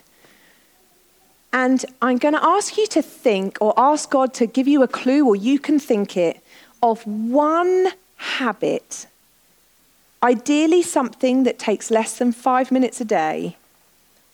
And 1.51 1.83
I'm 2.01 2.19
going 2.19 2.35
to 2.35 2.45
ask 2.45 2.77
you 2.77 2.87
to 2.87 3.01
think 3.01 3.57
or 3.59 3.73
ask 3.75 4.09
God 4.09 4.33
to 4.35 4.45
give 4.45 4.69
you 4.69 4.81
a 4.81 4.87
clue 4.87 5.27
or 5.27 5.35
you 5.35 5.59
can 5.59 5.77
think 5.77 6.15
it 6.15 6.41
of 6.81 7.05
one 7.05 7.89
habit, 8.19 9.07
ideally 10.21 10.81
something 10.81 11.43
that 11.43 11.59
takes 11.59 11.91
less 11.91 12.17
than 12.17 12.31
five 12.31 12.71
minutes 12.71 12.99
a 13.01 13.05
day, 13.05 13.57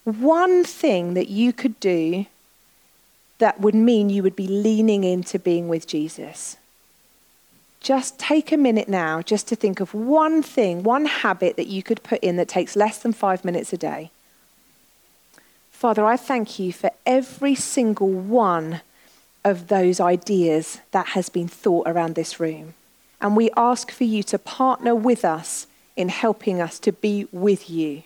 one 0.03 0.63
thing 0.63 1.13
that 1.15 1.29
you 1.29 1.53
could 1.53 1.79
do 1.79 2.25
that 3.39 3.59
would 3.59 3.75
mean 3.75 4.09
you 4.09 4.23
would 4.23 4.35
be 4.35 4.47
leaning 4.47 5.03
into 5.03 5.37
being 5.37 5.67
with 5.67 5.87
Jesus. 5.87 6.57
Just 7.81 8.17
take 8.17 8.51
a 8.51 8.57
minute 8.57 8.89
now 8.89 9.21
just 9.21 9.47
to 9.49 9.55
think 9.55 9.79
of 9.79 9.93
one 9.93 10.41
thing, 10.41 10.83
one 10.83 11.05
habit 11.05 11.55
that 11.57 11.67
you 11.67 11.83
could 11.83 12.01
put 12.01 12.23
in 12.23 12.37
that 12.37 12.47
takes 12.47 12.75
less 12.75 12.99
than 12.99 13.13
five 13.13 13.45
minutes 13.45 13.73
a 13.73 13.77
day. 13.77 14.09
Father, 15.71 16.05
I 16.05 16.17
thank 16.17 16.57
you 16.57 16.71
for 16.73 16.89
every 17.05 17.53
single 17.53 18.09
one 18.09 18.81
of 19.43 19.67
those 19.67 19.99
ideas 19.99 20.79
that 20.91 21.09
has 21.09 21.29
been 21.29 21.47
thought 21.47 21.87
around 21.87 22.15
this 22.15 22.39
room. 22.39 22.73
And 23.21 23.35
we 23.35 23.51
ask 23.55 23.91
for 23.91 24.05
you 24.05 24.23
to 24.23 24.39
partner 24.39 24.95
with 24.95 25.23
us 25.23 25.67
in 25.95 26.09
helping 26.09 26.61
us 26.61 26.79
to 26.79 26.91
be 26.91 27.27
with 27.31 27.69
you. 27.69 28.03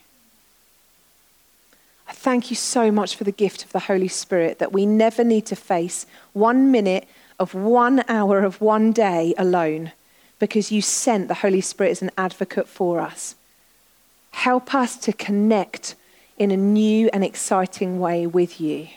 I 2.07 2.11
thank 2.13 2.49
you 2.49 2.55
so 2.55 2.91
much 2.91 3.15
for 3.15 3.23
the 3.23 3.31
gift 3.31 3.63
of 3.63 3.71
the 3.71 3.79
Holy 3.79 4.07
Spirit 4.07 4.59
that 4.59 4.71
we 4.71 4.85
never 4.85 5.23
need 5.23 5.45
to 5.47 5.55
face 5.55 6.05
one 6.33 6.71
minute 6.71 7.07
of 7.39 7.53
one 7.53 8.03
hour 8.07 8.43
of 8.43 8.61
one 8.61 8.91
day 8.91 9.33
alone 9.37 9.91
because 10.39 10.71
you 10.71 10.81
sent 10.81 11.27
the 11.27 11.35
Holy 11.35 11.61
Spirit 11.61 11.91
as 11.91 12.01
an 12.01 12.11
advocate 12.17 12.67
for 12.67 12.99
us. 12.99 13.35
Help 14.31 14.73
us 14.73 14.95
to 14.97 15.13
connect 15.13 15.95
in 16.37 16.51
a 16.51 16.57
new 16.57 17.09
and 17.13 17.23
exciting 17.23 17.99
way 17.99 18.25
with 18.25 18.59
you 18.59 18.87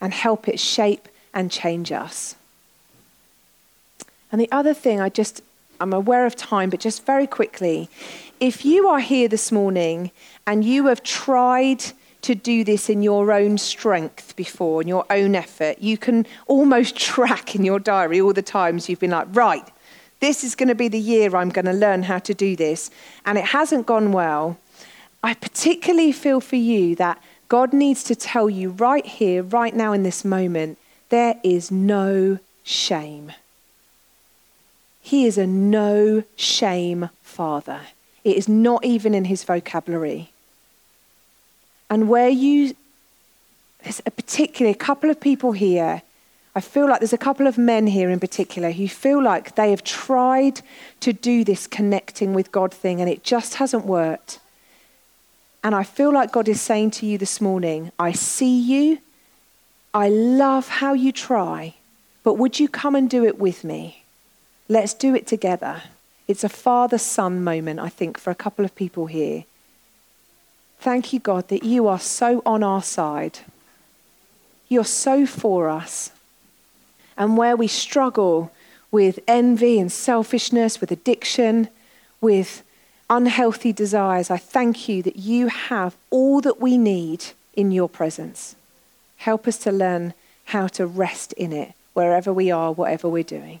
and 0.00 0.14
help 0.14 0.48
it 0.48 0.60
shape 0.60 1.08
and 1.34 1.50
change 1.50 1.90
us. 1.90 2.36
And 4.30 4.40
the 4.40 4.50
other 4.50 4.74
thing, 4.74 5.00
I 5.00 5.08
just, 5.08 5.42
I'm 5.80 5.92
aware 5.92 6.26
of 6.26 6.36
time, 6.36 6.70
but 6.70 6.80
just 6.80 7.04
very 7.04 7.26
quickly, 7.26 7.88
if 8.40 8.64
you 8.64 8.88
are 8.88 9.00
here 9.00 9.28
this 9.28 9.50
morning 9.50 10.10
and 10.46 10.64
you 10.64 10.86
have 10.86 11.02
tried 11.02 11.84
to 12.22 12.34
do 12.34 12.64
this 12.64 12.88
in 12.88 13.02
your 13.02 13.32
own 13.32 13.58
strength 13.58 14.34
before, 14.34 14.80
in 14.80 14.88
your 14.88 15.04
own 15.10 15.34
effort, 15.34 15.78
you 15.80 15.98
can 15.98 16.26
almost 16.46 16.96
track 17.10 17.54
in 17.54 17.64
your 17.64 17.78
diary 17.78 18.20
all 18.20 18.32
the 18.32 18.42
times 18.42 18.88
you've 18.88 19.00
been 19.00 19.10
like, 19.10 19.28
right, 19.32 19.68
this 20.20 20.42
is 20.42 20.54
going 20.54 20.68
to 20.68 20.74
be 20.74 20.88
the 20.88 20.98
year 20.98 21.36
I'm 21.36 21.50
going 21.50 21.66
to 21.66 21.72
learn 21.72 22.04
how 22.04 22.18
to 22.20 22.32
do 22.32 22.56
this, 22.56 22.90
and 23.26 23.36
it 23.36 23.44
hasn't 23.44 23.86
gone 23.86 24.12
well. 24.12 24.58
I 25.22 25.34
particularly 25.34 26.12
feel 26.12 26.40
for 26.40 26.56
you 26.56 26.96
that 26.96 27.22
God 27.48 27.72
needs 27.72 28.04
to 28.04 28.14
tell 28.14 28.48
you 28.48 28.70
right 28.70 29.04
here, 29.04 29.42
right 29.42 29.74
now 29.74 29.92
in 29.92 30.02
this 30.02 30.24
moment, 30.24 30.78
there 31.10 31.38
is 31.42 31.70
no 31.70 32.38
shame. 32.62 33.32
He 35.04 35.26
is 35.26 35.36
a 35.36 35.46
no 35.46 36.24
shame 36.34 37.10
father. 37.20 37.82
It 38.24 38.38
is 38.38 38.48
not 38.48 38.86
even 38.86 39.14
in 39.14 39.26
his 39.26 39.44
vocabulary. 39.44 40.30
And 41.90 42.08
where 42.08 42.30
you, 42.30 42.74
there's 43.82 44.00
a 44.06 44.10
particular 44.10 44.72
couple 44.72 45.10
of 45.10 45.20
people 45.20 45.52
here, 45.52 46.00
I 46.54 46.62
feel 46.62 46.88
like 46.88 47.00
there's 47.00 47.12
a 47.12 47.18
couple 47.18 47.46
of 47.46 47.58
men 47.58 47.86
here 47.86 48.08
in 48.08 48.18
particular 48.18 48.70
who 48.70 48.88
feel 48.88 49.22
like 49.22 49.56
they 49.56 49.72
have 49.72 49.84
tried 49.84 50.62
to 51.00 51.12
do 51.12 51.44
this 51.44 51.66
connecting 51.66 52.32
with 52.32 52.50
God 52.50 52.72
thing 52.72 53.02
and 53.02 53.10
it 53.10 53.22
just 53.22 53.56
hasn't 53.56 53.84
worked. 53.84 54.40
And 55.62 55.74
I 55.74 55.84
feel 55.84 56.14
like 56.14 56.32
God 56.32 56.48
is 56.48 56.62
saying 56.62 56.92
to 56.92 57.06
you 57.06 57.18
this 57.18 57.42
morning, 57.42 57.92
I 57.98 58.12
see 58.12 58.58
you. 58.58 59.00
I 59.92 60.08
love 60.08 60.68
how 60.68 60.94
you 60.94 61.12
try, 61.12 61.74
but 62.22 62.38
would 62.38 62.58
you 62.58 62.68
come 62.68 62.94
and 62.94 63.10
do 63.10 63.22
it 63.26 63.38
with 63.38 63.64
me? 63.64 64.03
Let's 64.68 64.94
do 64.94 65.14
it 65.14 65.26
together. 65.26 65.82
It's 66.26 66.44
a 66.44 66.48
father 66.48 66.98
son 66.98 67.44
moment, 67.44 67.80
I 67.80 67.88
think, 67.88 68.18
for 68.18 68.30
a 68.30 68.34
couple 68.34 68.64
of 68.64 68.74
people 68.74 69.06
here. 69.06 69.44
Thank 70.80 71.12
you, 71.12 71.20
God, 71.20 71.48
that 71.48 71.64
you 71.64 71.86
are 71.86 71.98
so 71.98 72.42
on 72.46 72.62
our 72.62 72.82
side. 72.82 73.40
You're 74.68 74.84
so 74.84 75.26
for 75.26 75.68
us. 75.68 76.10
And 77.16 77.36
where 77.36 77.56
we 77.56 77.68
struggle 77.68 78.50
with 78.90 79.18
envy 79.28 79.78
and 79.78 79.92
selfishness, 79.92 80.80
with 80.80 80.90
addiction, 80.90 81.68
with 82.20 82.62
unhealthy 83.10 83.72
desires, 83.72 84.30
I 84.30 84.38
thank 84.38 84.88
you 84.88 85.02
that 85.02 85.16
you 85.16 85.48
have 85.48 85.94
all 86.10 86.40
that 86.40 86.60
we 86.60 86.78
need 86.78 87.24
in 87.54 87.70
your 87.70 87.88
presence. 87.88 88.56
Help 89.18 89.46
us 89.46 89.58
to 89.58 89.72
learn 89.72 90.14
how 90.46 90.66
to 90.68 90.86
rest 90.86 91.32
in 91.34 91.52
it 91.52 91.72
wherever 91.92 92.32
we 92.32 92.50
are, 92.50 92.72
whatever 92.72 93.08
we're 93.08 93.22
doing. 93.22 93.60